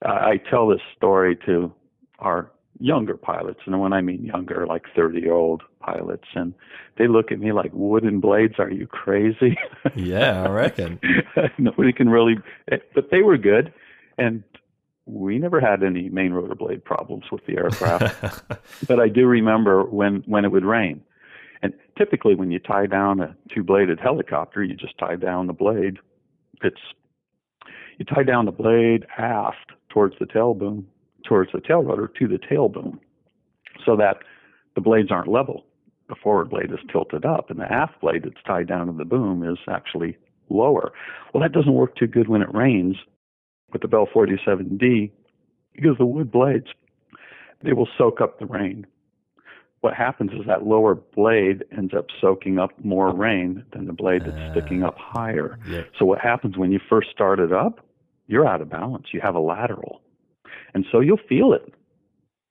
[0.04, 1.72] I tell this story to
[2.20, 6.54] our younger pilots, and when I mean younger, like 30 year old pilots, and
[6.98, 8.56] they look at me like wooden blades.
[8.60, 9.58] Are you crazy?
[9.96, 11.00] Yeah, I reckon.
[11.58, 13.74] Nobody can really, but they were good,
[14.18, 14.44] and
[15.12, 18.44] we never had any main rotor blade problems with the aircraft.
[18.88, 21.02] but I do remember when when it would rain,
[21.62, 25.54] and typically when you tie down a two bladed helicopter, you just tie down the
[25.54, 25.98] blade.
[26.64, 26.80] It's
[27.98, 30.88] you tie down the blade aft towards the tail boom
[31.28, 33.00] towards the tail rotor to the tail boom
[33.86, 34.18] so that
[34.76, 35.66] the blades aren't level.
[36.08, 39.06] The forward blade is tilted up, and the aft blade that's tied down to the
[39.06, 40.18] boom is actually
[40.50, 40.92] lower.
[41.34, 42.98] Well, that doesn't work too good when it rains
[43.72, 45.12] with the Bell 47D
[45.74, 46.68] because the wood blades
[47.64, 48.88] they will soak up the rain.
[49.82, 54.24] What happens is that lower blade ends up soaking up more rain than the blade
[54.26, 55.58] that's uh, sticking up higher.
[55.68, 55.84] Yeah.
[55.98, 57.86] So what happens when you first start it up?
[58.28, 59.08] You're out of balance.
[59.12, 60.02] You have a lateral.
[60.74, 61.74] And so you'll feel it.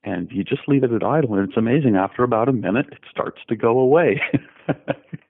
[0.02, 1.34] And you just leave it at idle.
[1.34, 1.94] And it's amazing.
[1.94, 4.20] After about a minute, it starts to go away.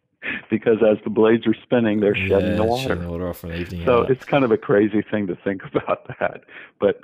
[0.50, 2.82] because as the blades are spinning, they're yeah, shedding the water.
[2.88, 5.62] Shedding the water off an evening so it's kind of a crazy thing to think
[5.74, 6.44] about that.
[6.78, 7.00] But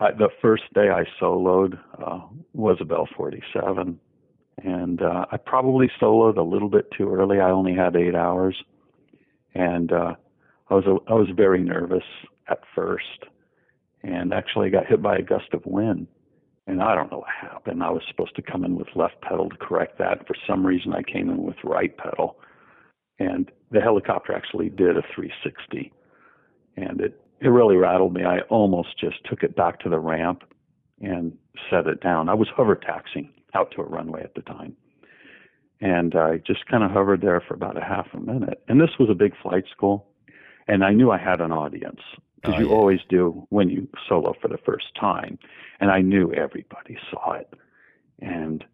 [0.00, 2.20] I, the first day I soloed uh,
[2.54, 3.98] was a Bell 47.
[4.64, 7.40] And uh, I probably soloed a little bit too early.
[7.40, 8.56] I only had eight hours.
[9.54, 10.14] And uh,
[10.68, 12.04] I was a, I was very nervous
[12.48, 13.24] at first
[14.02, 16.06] and actually got hit by a gust of wind.
[16.66, 17.82] And I don't know what happened.
[17.82, 20.26] I was supposed to come in with left pedal to correct that.
[20.26, 22.38] For some reason, I came in with right pedal.
[23.18, 25.92] And the helicopter actually did a 360.
[26.76, 28.24] And it, it really rattled me.
[28.24, 30.44] I almost just took it back to the ramp
[31.00, 31.36] and
[31.70, 32.28] set it down.
[32.28, 34.76] I was hover taxiing out to a runway at the time.
[35.80, 38.62] And I just kind of hovered there for about a half a minute.
[38.68, 40.06] And this was a big flight school.
[40.66, 42.00] And I knew I had an audience
[42.40, 42.74] because oh, you yeah.
[42.74, 45.38] always do when you solo for the first time.
[45.80, 47.52] And I knew everybody saw it,
[48.20, 48.64] and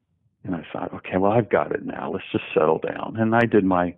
[0.42, 2.12] and I thought, okay, well I've got it now.
[2.12, 3.16] Let's just settle down.
[3.18, 3.94] And I did my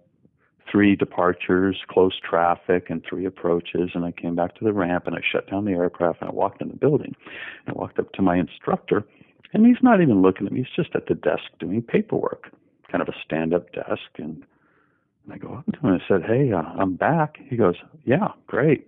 [0.70, 5.16] three departures, close traffic, and three approaches, and I came back to the ramp and
[5.16, 7.14] I shut down the aircraft and I walked in the building.
[7.66, 9.04] I walked up to my instructor,
[9.52, 10.60] and he's not even looking at me.
[10.60, 12.50] He's just at the desk doing paperwork,
[12.90, 14.44] kind of a stand-up desk, and.
[15.24, 17.38] And I go up to him and I said, Hey, uh, I'm back.
[17.48, 18.86] He goes, Yeah, great.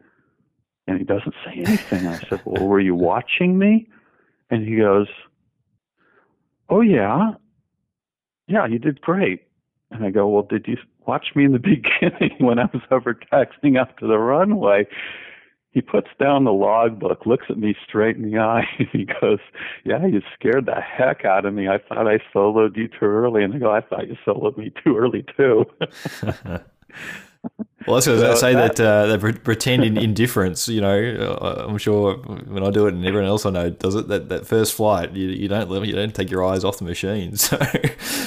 [0.87, 2.07] And he doesn't say anything.
[2.07, 3.89] I said, Well, were you watching me?
[4.51, 5.09] And he goes,
[6.71, 7.33] Oh, yeah.
[8.47, 9.49] Yeah, you did great.
[9.91, 10.77] And I go, Well, did you
[11.09, 14.87] watch me in the beginning when I was over taxiing up to the runway?
[15.71, 19.39] He puts down the logbook, looks at me straight in the eye, and he goes,
[19.85, 21.69] Yeah, you scared the heck out of me.
[21.69, 23.43] I thought I soloed you too early.
[23.43, 25.65] And I go, I thought you soloed me too early, too.
[27.87, 30.69] Well, I was going to say that, that uh, they pretending indifference.
[30.69, 33.95] You know, uh, I'm sure when I do it, and everyone else I know does
[33.95, 34.09] it.
[34.09, 37.37] That, that first flight, you, you don't you don't take your eyes off the machine.
[37.49, 37.57] So,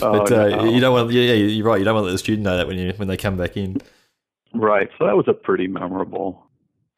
[0.03, 1.11] oh, but uh, you don't want.
[1.11, 1.77] Yeah, you're right.
[1.77, 3.55] You don't want to let the student know that when you when they come back
[3.55, 3.77] in.
[4.53, 4.89] Right.
[4.97, 6.43] So that was a pretty memorable.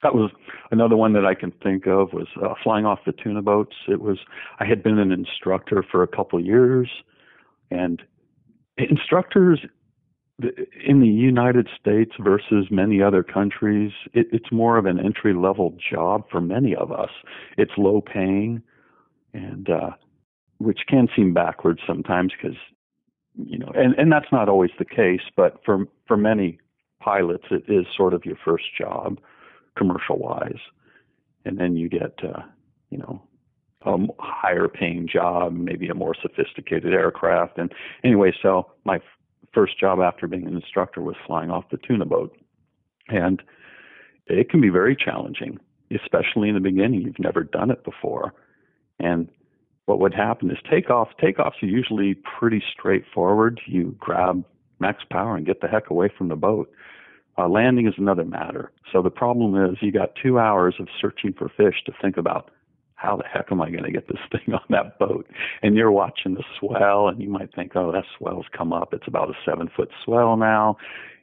[0.04, 0.32] That was
[0.72, 3.76] another one that I can think of was uh, flying off the tuna boats.
[3.90, 4.20] It was
[4.60, 6.90] I had been an instructor for a couple of years,
[7.72, 8.02] and
[8.78, 9.60] instructors
[10.40, 15.78] in the United States versus many other countries, it, it's more of an entry level
[15.92, 17.12] job for many of us.
[17.58, 18.62] It's low paying,
[19.34, 19.92] and uh,
[20.58, 22.58] which can seem backwards sometimes because
[23.36, 25.22] you know, and and that's not always the case.
[25.36, 26.60] But for for many
[27.00, 29.20] pilots, it is sort of your first job,
[29.78, 30.60] commercial wise,
[31.46, 32.42] and then you get uh,
[32.90, 33.22] you know
[33.86, 37.58] a higher paying job, maybe a more sophisticated aircraft.
[37.58, 37.72] And
[38.04, 39.00] anyway, so my
[39.54, 42.36] first job after being an instructor was flying off the tuna boat.
[43.10, 43.42] And
[44.28, 45.60] it can be very challenging,
[45.92, 47.02] especially in the beginning.
[47.02, 48.34] You've never done it before.
[49.00, 49.30] And
[49.86, 53.60] what would happen is takeoff takeoffs are usually pretty straightforward.
[53.66, 54.44] You grab
[54.80, 56.72] max power and get the heck away from the boat.
[57.38, 58.72] Uh, landing is another matter.
[58.92, 62.52] So the problem is you got two hours of searching for fish to think about
[63.04, 65.28] how the heck am I going to get this thing on that boat?
[65.62, 68.94] And you're watching the swell, and you might think, oh, that swell's come up.
[68.94, 70.78] It's about a seven foot swell now,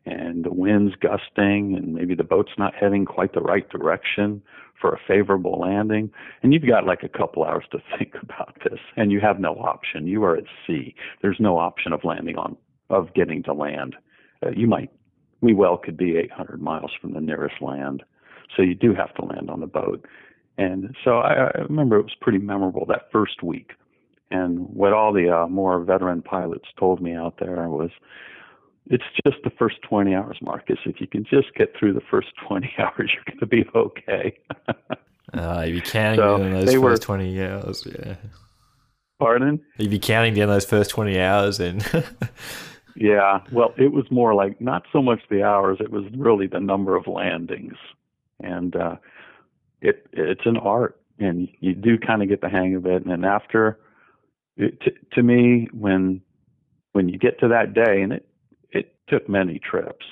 [0.05, 4.43] and the wind's gusting, and maybe the boat's not heading quite the right direction
[4.81, 6.11] for a favorable landing.
[6.43, 9.55] And you've got like a couple hours to think about this, and you have no
[9.55, 10.07] option.
[10.07, 10.95] You are at sea.
[11.23, 12.57] There's no option of landing on,
[12.91, 13.97] of getting to land.
[14.45, 14.91] Uh, you might,
[15.41, 18.03] we well could be 800 miles from the nearest land.
[18.57, 20.05] So you do have to land on the boat.
[20.59, 23.73] And so I, I remember it was pretty memorable that first week.
[24.31, 27.91] And what all the uh, more veteran pilots told me out there was,
[28.87, 30.79] it's just the first 20 hours, Marcus.
[30.85, 34.39] If you can just get through the first 20 hours, you're going to be okay.
[35.35, 38.17] uh, you'd be counting so down those first were, 20 hours, yeah.
[39.19, 39.61] Pardon?
[39.79, 41.85] You'd be counting down those first 20 hours and.
[42.97, 46.61] yeah, well, it was more like not so much the hours, it was really the
[46.61, 47.77] number of landings.
[48.43, 48.97] And uh,
[49.81, 53.05] it it's an art, and you do kind of get the hang of it.
[53.05, 53.79] And after,
[54.57, 56.21] it, to, to me, when
[56.93, 58.27] when you get to that day, and it
[58.71, 60.07] it took many trips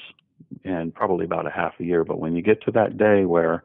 [0.65, 2.05] and probably about a half a year.
[2.05, 3.65] But when you get to that day where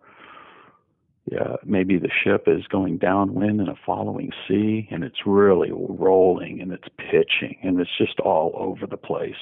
[1.32, 6.60] yeah, maybe the ship is going downwind in a following sea and it's really rolling
[6.60, 9.36] and it's pitching and it's just all over the place.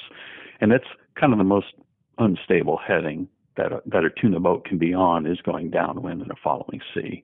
[0.59, 0.85] And it's
[1.19, 1.73] kind of the most
[2.19, 3.27] unstable heading
[3.57, 6.81] that a, that a tuna boat can be on is going downwind in a following
[6.93, 7.23] sea.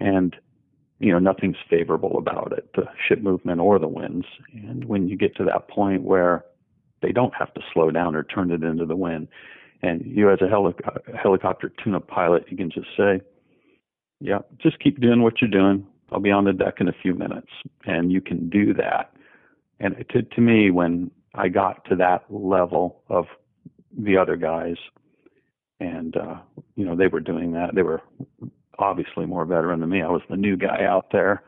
[0.00, 0.36] And
[1.00, 4.26] you know, nothing's favorable about it, the ship movement or the winds.
[4.52, 6.44] And when you get to that point where
[7.02, 9.28] they don't have to slow down or turn it into the wind.
[9.82, 10.74] And you, as a heli-
[11.20, 13.20] helicopter tuna pilot, you can just say,
[14.20, 15.86] "Yeah, just keep doing what you're doing.
[16.10, 17.50] I'll be on the deck in a few minutes,"
[17.86, 19.12] and you can do that.
[19.78, 23.26] And to to me, when I got to that level of
[23.96, 24.76] the other guys,
[25.80, 26.36] and uh,
[26.76, 28.02] you know they were doing that, they were
[28.78, 30.02] obviously more veteran than me.
[30.02, 31.42] I was the new guy out there.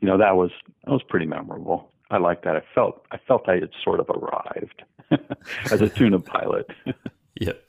[0.00, 0.50] You know that was
[0.84, 1.92] that was pretty memorable.
[2.10, 2.56] I like that.
[2.56, 4.82] I felt I felt I had sort of arrived
[5.72, 6.70] as a tuna pilot.
[7.40, 7.64] yep.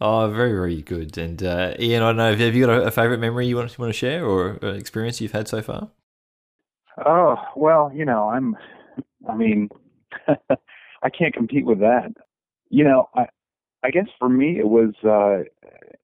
[0.00, 1.16] Oh, very very good.
[1.18, 2.34] And uh, Ian, I don't know.
[2.34, 4.76] Have you got a, a favorite memory you want, you want to share, or an
[4.76, 5.90] experience you've had so far?
[7.04, 8.56] Oh well, you know, I'm.
[9.28, 9.68] I mean,
[11.02, 12.12] I can't compete with that.
[12.70, 13.26] You know, I
[13.82, 15.44] I guess for me it was uh,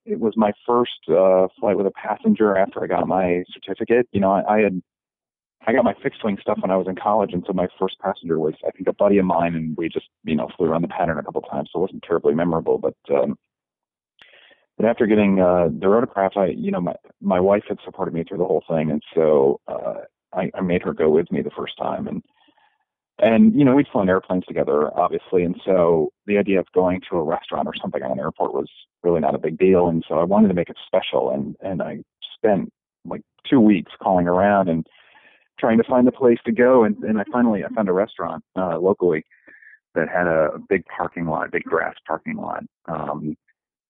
[0.04, 4.08] it was my first uh, flight with a passenger after I got my certificate.
[4.12, 4.82] You know, I, I had
[5.66, 7.98] I got my fixed wing stuff when I was in college, and so my first
[8.00, 10.82] passenger was I think a buddy of mine, and we just you know flew around
[10.82, 12.78] the pattern a couple times, so it wasn't terribly memorable.
[12.78, 13.36] But um,
[14.76, 18.24] but after getting uh, the rotorcraft, I you know my my wife had supported me
[18.24, 20.02] through the whole thing, and so uh,
[20.32, 22.22] I, I made her go with me the first time, and
[23.18, 27.16] and you know we'd flown airplanes together, obviously, and so the idea of going to
[27.16, 28.68] a restaurant or something on an airport was
[29.02, 31.82] really not a big deal, and so I wanted to make it special, and and
[31.82, 32.02] I
[32.34, 32.70] spent
[33.04, 34.86] like two weeks calling around and
[35.58, 38.44] trying to find a place to go, and, and I finally I found a restaurant
[38.56, 39.24] uh, locally
[39.94, 43.34] that had a big parking lot, big grass parking lot, um,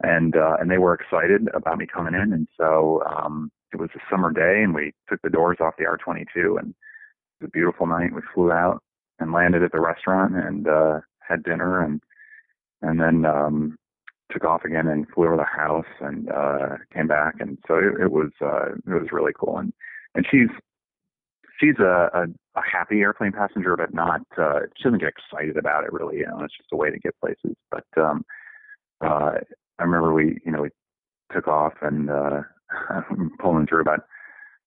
[0.04, 3.90] and uh, and they were excited about me coming in, and so um, it was
[3.96, 7.50] a summer day, and we took the doors off the R22, and it was a
[7.50, 8.14] beautiful night.
[8.14, 8.82] We flew out
[9.18, 12.02] and landed at the restaurant and uh, had dinner, and
[12.82, 13.76] and then um,
[14.32, 18.02] took off again and flew over the house and uh, came back, and so it,
[18.02, 19.72] it was uh, it was really cool, and
[20.14, 20.48] and she's
[21.60, 22.24] she's a, a,
[22.58, 26.18] a happy airplane passenger, but not uh, she doesn't get excited about it really.
[26.18, 27.56] You know, it's just a way to get places.
[27.70, 28.24] But um,
[29.00, 29.32] uh,
[29.78, 30.70] I remember we, you know, we
[31.32, 32.42] took off and uh,
[33.40, 34.00] pulling through about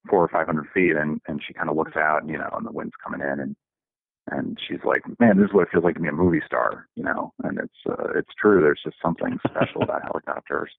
[0.09, 2.65] four or five hundred feet, and and she kind of looks out, you know, and
[2.65, 3.55] the wind's coming in, and
[4.31, 6.87] and she's like, "Man, this is what it feels like to be a movie star,"
[6.95, 7.33] you know.
[7.43, 8.61] And it's uh, it's true.
[8.61, 10.71] There's just something special about helicopters.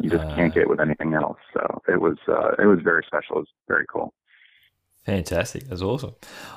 [0.00, 0.54] You just can't uh.
[0.54, 1.38] get with anything else.
[1.52, 3.36] So it was uh, it was very special.
[3.36, 4.14] It was very cool.
[5.04, 5.64] Fantastic.
[5.68, 6.14] That's awesome.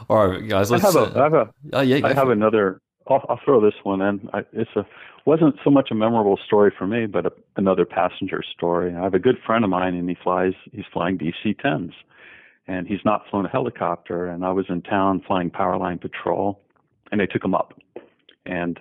[0.10, 0.70] All right, guys.
[0.70, 0.84] Let's.
[0.84, 1.00] I have a.
[1.00, 1.54] Uh, I have a.
[1.74, 2.06] Oh yeah.
[2.06, 2.34] I have it.
[2.34, 2.82] another.
[3.08, 4.30] I'll, I'll, throw this one in.
[4.34, 4.86] I, it's a
[5.26, 8.94] wasn't so much a memorable story for me, but a, another passenger story.
[8.94, 10.54] I have a good friend of mine, and he flies.
[10.72, 11.94] He's flying DC-10s,
[12.68, 14.28] and he's not flown a helicopter.
[14.28, 16.62] And I was in town flying power line patrol,
[17.12, 17.74] and they took him up,
[18.46, 18.80] and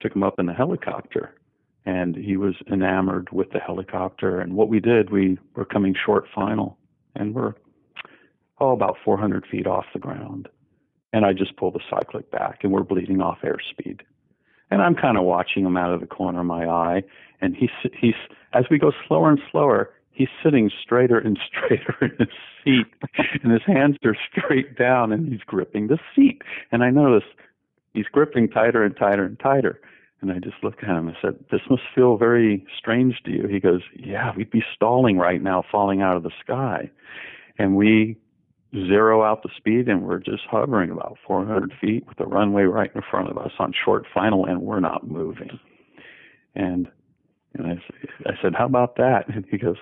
[0.00, 1.34] took him up in the helicopter,
[1.86, 4.40] and he was enamored with the helicopter.
[4.40, 6.78] And what we did, we were coming short final,
[7.14, 7.54] and we're
[8.60, 10.48] oh, about 400 feet off the ground.
[11.12, 14.00] And I just pull the cyclic back, and we're bleeding off airspeed.
[14.70, 17.02] And I'm kind of watching him out of the corner of my eye.
[17.40, 18.14] And he's, he's,
[18.52, 22.28] as we go slower and slower, he's sitting straighter and straighter in his
[22.64, 22.86] seat,
[23.42, 26.42] and his hands are straight down, and he's gripping the seat.
[26.72, 27.28] And I notice
[27.92, 29.80] he's gripping tighter and tighter and tighter.
[30.20, 33.46] And I just looked at him and said, This must feel very strange to you.
[33.46, 36.90] He goes, Yeah, we'd be stalling right now, falling out of the sky.
[37.58, 38.16] And we
[38.72, 42.90] zero out the speed and we're just hovering about 400 feet with the runway right
[42.94, 45.60] in front of us on short final and we're not moving.
[46.54, 46.88] And
[47.56, 49.26] and I, I said, how about that?
[49.34, 49.76] And he goes,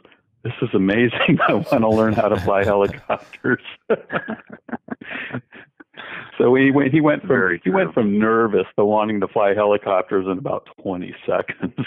[0.45, 1.39] this is amazing.
[1.49, 3.63] I want to learn how to fly helicopters.
[6.39, 6.93] so he went.
[6.93, 11.15] He went from he went from nervous to wanting to fly helicopters in about 20
[11.27, 11.87] seconds.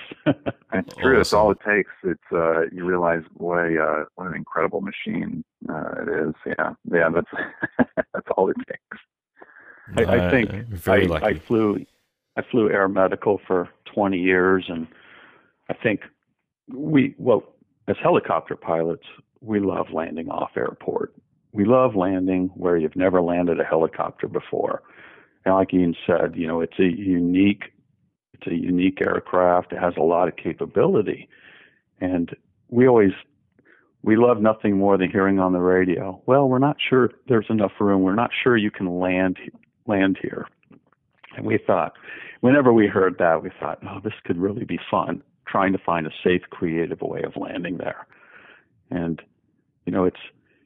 [0.71, 1.17] That's true.
[1.17, 1.91] That's all it takes.
[2.03, 6.33] It's uh, you realize what a uh, what an incredible machine uh, it is.
[6.45, 7.09] Yeah, yeah.
[7.09, 7.31] That's
[8.13, 8.97] that's all it takes.
[9.97, 11.85] I, I think I, I flew
[12.37, 14.87] I flew air medical for 20 years, and
[15.69, 16.01] I think
[16.67, 17.43] we well
[17.87, 19.05] as helicopter pilots
[19.41, 21.13] we love landing off airport.
[21.51, 24.83] We love landing where you've never landed a helicopter before.
[25.45, 27.71] And like Ian said, you know, it's a unique
[28.33, 29.71] it's a unique aircraft.
[29.71, 31.29] It has a lot of capability,
[32.01, 32.35] and
[32.69, 33.13] we always
[34.03, 36.21] we love nothing more than hearing on the radio.
[36.25, 38.01] Well, we're not sure there's enough room.
[38.01, 39.37] We're not sure you can land
[39.87, 40.47] land here.
[41.37, 41.93] And we thought,
[42.41, 46.07] whenever we heard that, we thought, oh, this could really be fun, trying to find
[46.07, 48.07] a safe, creative way of landing there.
[48.89, 49.21] And,
[49.85, 50.19] you know, it's,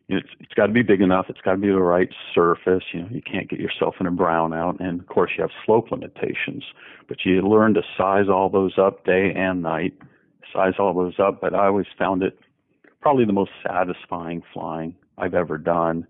[0.08, 1.28] it's, it's got to be big enough.
[1.30, 2.84] It's got to be the right surface.
[2.94, 4.80] You know, you can't get yourself in a brownout.
[4.80, 6.64] And of course, you have slope limitations,
[7.08, 9.94] but you learn to size all those up day and night,
[10.52, 11.40] size all those up.
[11.42, 12.40] But I always found it
[13.02, 16.08] probably the most satisfying flying I've ever done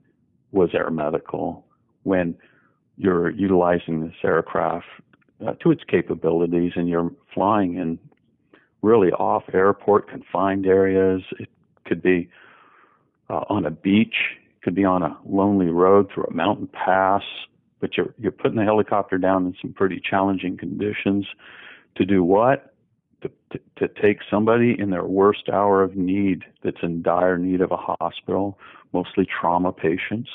[0.51, 1.65] was air medical
[2.03, 2.36] when
[2.97, 4.86] you're utilizing this aircraft
[5.45, 7.99] uh, to its capabilities and you're flying in
[8.82, 11.21] really off airport confined areas.
[11.39, 11.49] It
[11.86, 12.30] could be
[13.30, 14.15] uh, on a beach,
[14.55, 17.23] it could be on a lonely road through a mountain pass,
[17.80, 21.25] but you're you're putting the helicopter down in some pretty challenging conditions
[21.95, 22.73] to do what?
[23.21, 27.69] To, to, take somebody in their worst hour of need that's in dire need of
[27.69, 28.57] a hospital,
[28.93, 30.30] mostly trauma patients,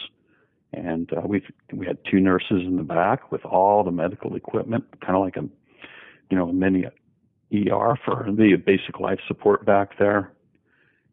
[0.74, 1.42] and uh, we
[1.72, 5.36] we had two nurses in the back with all the medical equipment, kind of like
[5.38, 5.48] a
[6.28, 6.84] you know a mini
[7.54, 10.32] ER for the basic life support back there,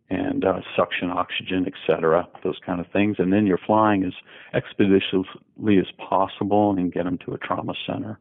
[0.10, 2.28] and uh, suction oxygen, etc.
[2.44, 3.16] Those kind of things.
[3.20, 4.14] And then you're flying as
[4.54, 8.20] expeditiously as possible and get them to a trauma center.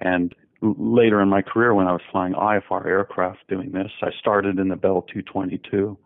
[0.00, 4.58] And later in my career, when I was flying IFR aircraft doing this, I started
[4.58, 5.96] in the Bell 222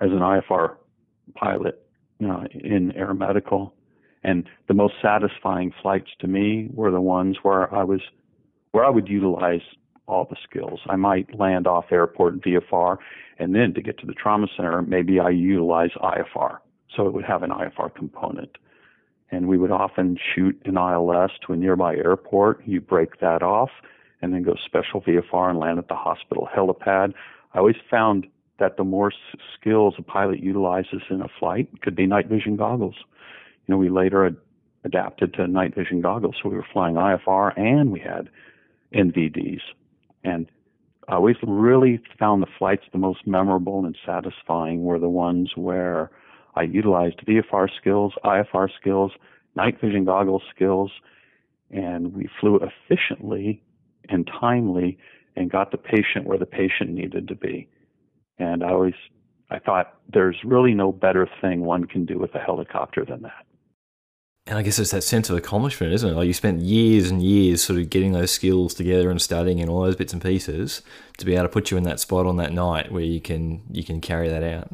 [0.00, 0.76] as an IFR
[1.34, 1.84] pilot
[2.24, 3.74] uh, in air medical
[4.24, 8.00] and the most satisfying flights to me were the ones where I was,
[8.72, 9.60] where I would utilize
[10.08, 10.80] all the skills.
[10.88, 12.96] I might land off airport VFR,
[13.38, 16.58] and then to get to the trauma center, maybe I utilize IFR.
[16.94, 18.58] So it would have an IFR component.
[19.30, 22.66] And we would often shoot an ILS to a nearby airport.
[22.66, 23.70] You break that off
[24.22, 27.12] and then go special VFR and land at the hospital helipad.
[27.52, 28.26] I always found
[28.58, 29.12] that the more
[29.54, 32.96] skills a pilot utilizes in a flight could be night vision goggles
[33.68, 34.36] you know, we later ad-
[34.84, 38.28] adapted to night vision goggles, so we were flying IFR and we had
[38.94, 39.60] NVDs.
[40.28, 40.50] And
[41.08, 46.10] uh, we really found the flights the most memorable and satisfying were the ones where
[46.54, 49.12] I utilized VFR skills, IFR skills,
[49.56, 50.90] night vision goggles skills,
[51.70, 53.62] and we flew efficiently
[54.08, 54.98] and timely
[55.36, 57.68] and got the patient where the patient needed to be.
[58.38, 58.94] And I always
[59.50, 63.47] I thought there's really no better thing one can do with a helicopter than that
[64.48, 66.14] and I guess it's that sense of accomplishment, isn't it?
[66.14, 69.68] Like you spent years and years sort of getting those skills together and studying and
[69.68, 70.80] all those bits and pieces
[71.18, 73.62] to be able to put you in that spot on that night where you can
[73.70, 74.72] you can carry that out.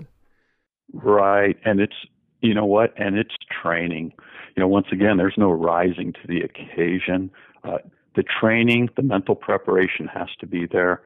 [0.93, 1.97] Right, and it's
[2.41, 4.12] you know what, and it's training.
[4.57, 7.33] You know, once again, there's no rising to the occasion.
[7.64, 7.79] Uh,
[8.14, 11.03] the training, the mental preparation has to be there,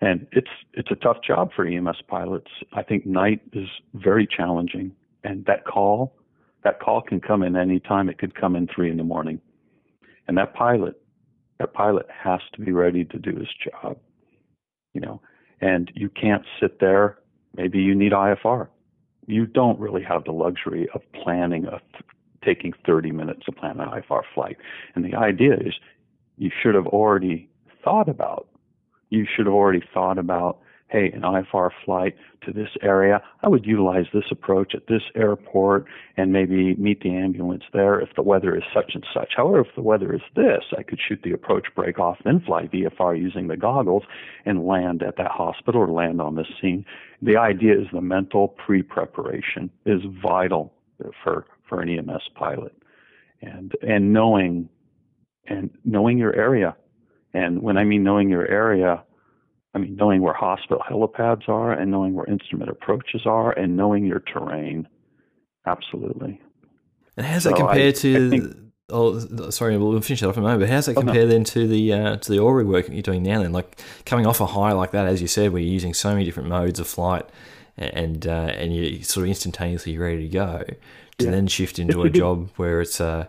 [0.00, 2.50] and it's it's a tough job for EMS pilots.
[2.74, 4.92] I think night is very challenging,
[5.24, 6.14] and that call
[6.64, 8.08] that call can come in any time.
[8.08, 9.40] It could come in three in the morning.
[10.26, 11.00] And that pilot,
[11.58, 13.98] that pilot has to be ready to do his job.
[14.94, 15.20] You know,
[15.60, 17.18] and you can't sit there.
[17.56, 18.68] Maybe you need IFR.
[19.26, 21.80] You don't really have the luxury of planning a
[22.44, 24.58] taking 30 minutes to plan an IFR flight.
[24.94, 25.74] And the idea is
[26.36, 27.48] you should have already
[27.82, 28.48] thought about,
[29.10, 30.58] you should have already thought about
[30.88, 32.14] hey, an IFR flight
[32.44, 37.14] to this area, I would utilize this approach at this airport and maybe meet the
[37.14, 39.32] ambulance there if the weather is such and such.
[39.36, 42.66] However, if the weather is this, I could shoot the approach break off, then fly
[42.66, 44.04] VFR using the goggles
[44.44, 46.84] and land at that hospital or land on the scene.
[47.22, 50.72] The idea is the mental pre-preparation is vital
[51.22, 52.76] for, for an EMS pilot.
[53.40, 54.68] And, and knowing,
[55.46, 56.76] and knowing your area.
[57.34, 59.02] And when I mean knowing your area,
[59.74, 64.06] I mean, knowing where hospital helipads are and knowing where instrument approaches are and knowing
[64.06, 64.86] your terrain.
[65.66, 66.40] Absolutely.
[67.16, 68.26] And how does so that compare I, to?
[68.26, 68.56] I think,
[68.90, 70.60] oh, sorry, we'll finish that off in a moment.
[70.60, 71.30] But how does that compare oh, no.
[71.30, 73.42] then to the uh, to the ORIG work that you're doing now?
[73.42, 76.12] Then, like coming off a high like that, as you said, where you're using so
[76.12, 77.28] many different modes of flight,
[77.76, 80.64] and uh, and you're sort of instantaneously ready to go,
[81.18, 81.30] to yeah.
[81.30, 83.26] then shift into a job where it's uh,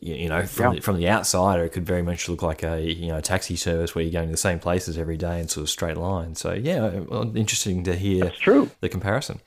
[0.00, 0.76] you know from yeah.
[0.76, 3.94] the, from the outsider it could very much look like a you know taxi service
[3.94, 6.34] where you're going to the same places every day in sort of straight line.
[6.34, 8.24] So yeah, well, interesting to hear.
[8.24, 8.70] That's true.
[8.80, 9.40] The comparison.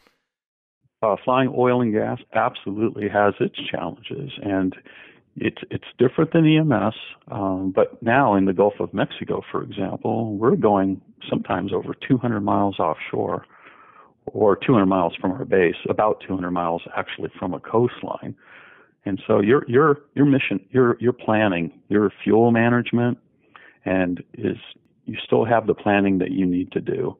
[1.03, 4.75] Uh, flying oil and gas absolutely has its challenges, and
[5.35, 6.95] it's it's different than EMS.
[7.29, 12.41] Um, but now in the Gulf of Mexico, for example, we're going sometimes over 200
[12.41, 13.45] miles offshore,
[14.25, 18.35] or 200 miles from our base, about 200 miles actually from a coastline.
[19.07, 23.17] And so your your your mission, your your planning, your fuel management,
[23.85, 24.57] and is
[25.05, 27.15] you still have the planning that you need to do,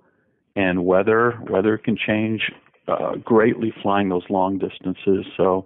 [0.57, 2.51] and weather weather can change
[2.89, 5.25] uh, greatly flying those long distances.
[5.37, 5.65] So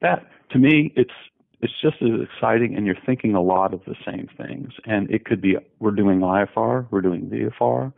[0.00, 1.12] that to me, it's
[1.60, 4.72] it's just as exciting, and you're thinking a lot of the same things.
[4.86, 7.92] And it could be we're doing IFR, we're doing VFR,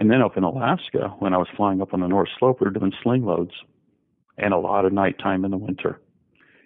[0.00, 2.64] and then up in Alaska, when I was flying up on the North Slope, we
[2.64, 3.52] were doing sling loads,
[4.36, 6.00] and a lot of nighttime in the winter.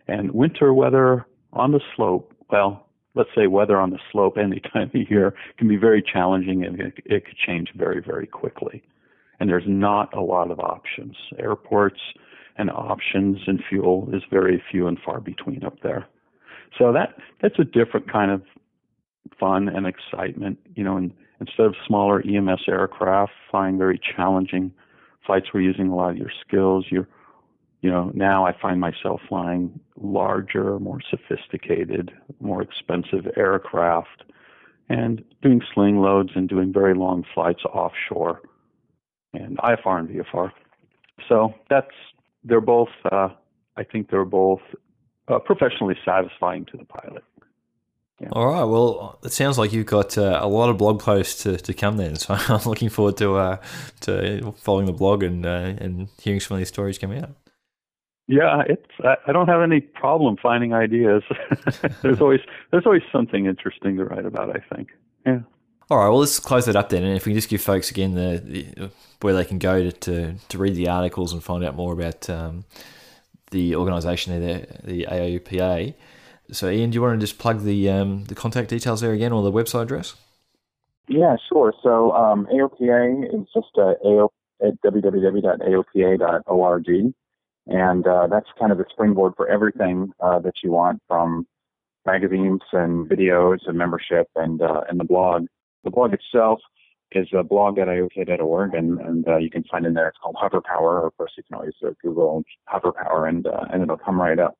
[0.09, 4.90] And winter weather on the slope, well, let's say weather on the slope any time
[4.94, 8.82] of year can be very challenging, and it, it could change very, very quickly
[9.40, 11.16] and there's not a lot of options.
[11.38, 12.00] Airports
[12.56, 16.06] and options and fuel is very few and far between up there.
[16.78, 18.42] So that that's a different kind of
[19.38, 20.59] fun and excitement.
[20.74, 24.72] You know, and instead of smaller EMS aircraft flying very challenging
[25.24, 26.86] flights, we're using a lot of your skills.
[27.81, 34.24] You know, now I find myself flying larger, more sophisticated, more expensive aircraft,
[34.89, 38.41] and doing sling loads and doing very long flights offshore
[39.33, 40.51] and IFR and VFR.
[41.29, 41.91] So that's
[42.45, 42.89] they're both.
[43.11, 43.29] Uh,
[43.76, 44.61] I think they're both
[45.29, 47.22] uh, professionally satisfying to the pilot.
[48.20, 48.29] Yeah.
[48.33, 48.64] All right.
[48.64, 51.97] Well, it sounds like you've got uh, a lot of blog posts to, to come
[51.97, 52.16] then.
[52.16, 53.57] So I'm looking forward to uh,
[54.01, 57.31] to following the blog and uh, and hearing some of these stories come out.
[58.29, 59.18] Yeah, it's.
[59.26, 61.22] I don't have any problem finding ideas.
[62.03, 64.55] there's always there's always something interesting to write about.
[64.55, 64.91] I think.
[65.26, 65.41] Yeah.
[65.91, 67.03] All right, well, let's close that up then.
[67.03, 68.43] And if we can just give folks again the,
[68.76, 68.91] the
[69.22, 72.29] where they can go to, to, to, read the articles and find out more about
[72.29, 72.66] um,
[73.53, 75.95] the organisation there, the AOPA.
[76.53, 79.33] So, Ian, do you want to just plug the um, the contact details there again
[79.33, 80.14] or the website address?
[81.09, 81.72] Yeah, sure.
[81.83, 84.31] So, um, AOPA is just uh, AO,
[84.62, 85.55] at www.aopa.org.
[87.68, 91.46] And uh, that's kind of the springboard for everything uh, that you want from
[92.06, 95.46] magazines and videos and membership and, uh, and the blog.
[95.84, 96.60] The blog itself
[97.12, 100.08] is a blog at AOPA.org, and, and uh, you can find in there.
[100.08, 101.06] It's called Hover Power.
[101.06, 104.38] Of course, you can always uh, Google Hover Power, and uh, and it'll come right
[104.38, 104.56] up.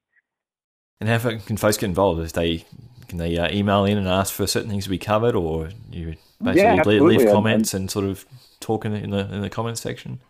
[1.01, 2.21] And how can folks get involved?
[2.21, 2.65] If they
[3.09, 6.17] can they uh, email in and ask for certain things to be covered, or you
[6.43, 8.25] basically yeah, leave, comments and, and, sort of
[8.61, 10.21] talk in the in the, in the comments section?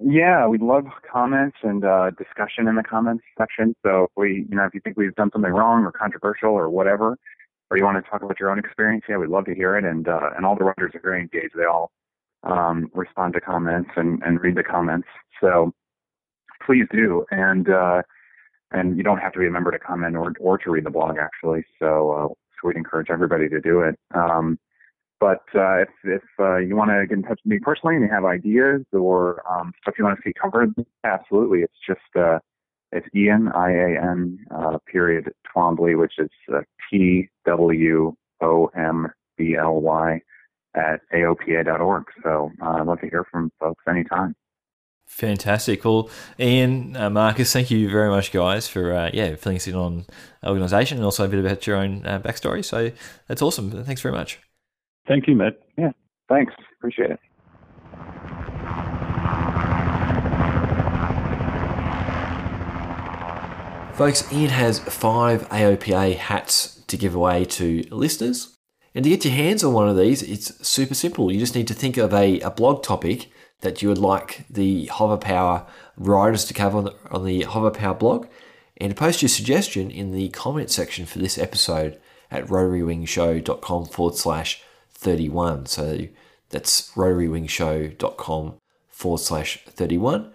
[0.00, 3.74] Yeah, we'd love comments and uh, discussion in the comments section.
[3.84, 6.70] So if we, you know, if you think we've done something wrong or controversial or
[6.70, 7.16] whatever,
[7.70, 9.84] or you want to talk about your own experience, yeah, we'd love to hear it.
[9.84, 11.54] And uh, and all the writers are very engaged.
[11.56, 11.90] They all
[12.44, 15.08] um, respond to comments and, and read the comments.
[15.40, 15.72] So
[16.64, 17.26] please do.
[17.32, 18.02] And uh,
[18.70, 20.90] and you don't have to be a member to comment or or to read the
[20.90, 21.64] blog actually.
[21.80, 23.98] So uh, so we'd encourage everybody to do it.
[24.14, 24.60] Um,
[25.20, 28.04] but uh, if if uh, you want to get in touch with me personally and
[28.04, 30.72] you have ideas or um, stuff you want to see covered,
[31.04, 31.60] absolutely.
[31.60, 32.38] It's just uh,
[32.92, 36.60] it's Ian, I A N, uh, period, Twombly, which is uh,
[36.90, 40.20] T W O M B L Y
[40.74, 42.04] at AOPA.org.
[42.22, 44.34] So uh, I'd love to hear from folks anytime.
[45.06, 45.84] Fantastic.
[45.84, 49.74] Well, Ian, uh, Marcus, thank you very much, guys, for uh, yeah filling us in
[49.74, 50.04] on
[50.46, 52.64] organisation and also a bit about your own uh, backstory.
[52.64, 52.90] So
[53.26, 53.84] that's awesome.
[53.84, 54.38] Thanks very much.
[55.08, 55.58] Thank you, Matt.
[55.78, 55.92] Yeah,
[56.28, 56.52] thanks.
[56.78, 57.20] Appreciate it.
[63.94, 68.54] Folks, Ian has five AOPA hats to give away to listeners.
[68.94, 71.32] And to get your hands on one of these, it's super simple.
[71.32, 73.30] You just need to think of a, a blog topic
[73.60, 75.66] that you would like the Hover Power
[75.96, 78.28] writers to cover on the, on the Hover Power blog
[78.76, 81.98] and post your suggestion in the comment section for this episode
[82.30, 84.62] at rotarywingshow.com forward slash
[84.98, 85.66] 31.
[85.66, 86.08] So
[86.50, 88.54] that's rotarywingshow.com
[88.88, 90.32] forward slash 31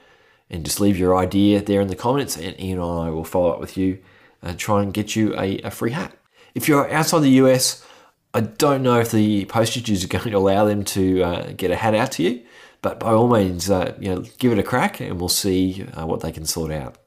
[0.49, 3.52] and just leave your idea there in the comments, and Ian and I will follow
[3.52, 3.99] up with you
[4.41, 6.15] and try and get you a, a free hat.
[6.53, 7.84] If you're outside the US,
[8.35, 11.76] I don't know if the postages are going to allow them to uh, get a
[11.76, 12.44] hat out to you,
[12.81, 16.06] but by all means, uh, you know, give it a crack, and we'll see uh,
[16.06, 16.98] what they can sort out.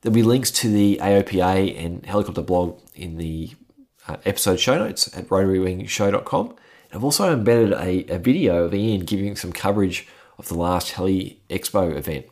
[0.00, 3.50] There'll be links to the AOPA and helicopter blog in the
[4.06, 6.56] uh, episode show notes at rotarywingshow.com.
[6.94, 10.06] I've also embedded a, a video of Ian giving some coverage
[10.38, 12.26] of the last Heli Expo event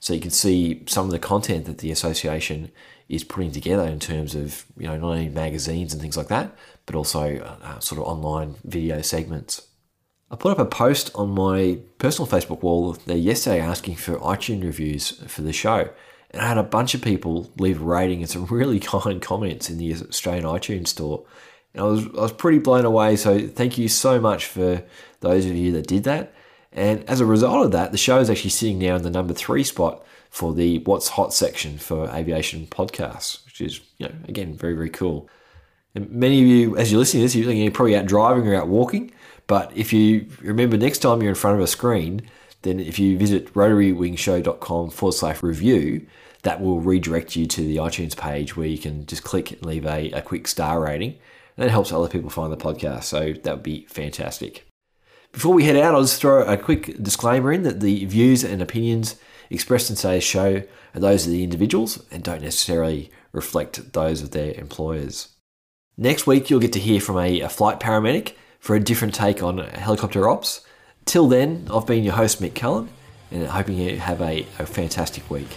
[0.00, 2.70] So you can see some of the content that the association
[3.08, 6.56] is putting together in terms of you know not only magazines and things like that,
[6.86, 9.68] but also uh, sort of online video segments.
[10.30, 15.10] I put up a post on my personal Facebook wall yesterday asking for iTunes reviews
[15.28, 15.90] for the show.
[16.30, 19.70] And I had a bunch of people leave a rating and some really kind comments
[19.70, 21.24] in the Australian iTunes store.
[21.74, 23.16] And I was, I was pretty blown away.
[23.16, 24.82] So thank you so much for
[25.20, 26.34] those of you that did that.
[26.72, 29.34] And as a result of that, the show is actually sitting now in the number
[29.34, 34.56] three spot for the What's Hot section for aviation podcasts, which is, you know, again,
[34.56, 35.28] very, very cool.
[35.94, 38.66] And many of you, as you're listening to this, you're probably out driving or out
[38.66, 39.12] walking.
[39.46, 42.22] But if you remember next time you're in front of a screen,
[42.62, 46.06] then if you visit rotarywingshow.com forward slash review,
[46.42, 49.86] that will redirect you to the iTunes page where you can just click and leave
[49.86, 51.16] a, a quick star rating.
[51.56, 53.04] And that helps other people find the podcast.
[53.04, 54.66] So that would be fantastic.
[55.32, 58.62] Before we head out, I'll just throw a quick disclaimer in that the views and
[58.62, 59.16] opinions
[59.50, 60.62] expressed in today's show
[60.94, 65.28] are those of the individuals and don't necessarily reflect those of their employers.
[65.96, 69.42] Next week, you'll get to hear from a, a flight paramedic for a different take
[69.42, 70.60] on helicopter ops.
[71.04, 72.88] Till then, I've been your host, Mick Cullen,
[73.30, 75.48] and hoping you have a, a fantastic week.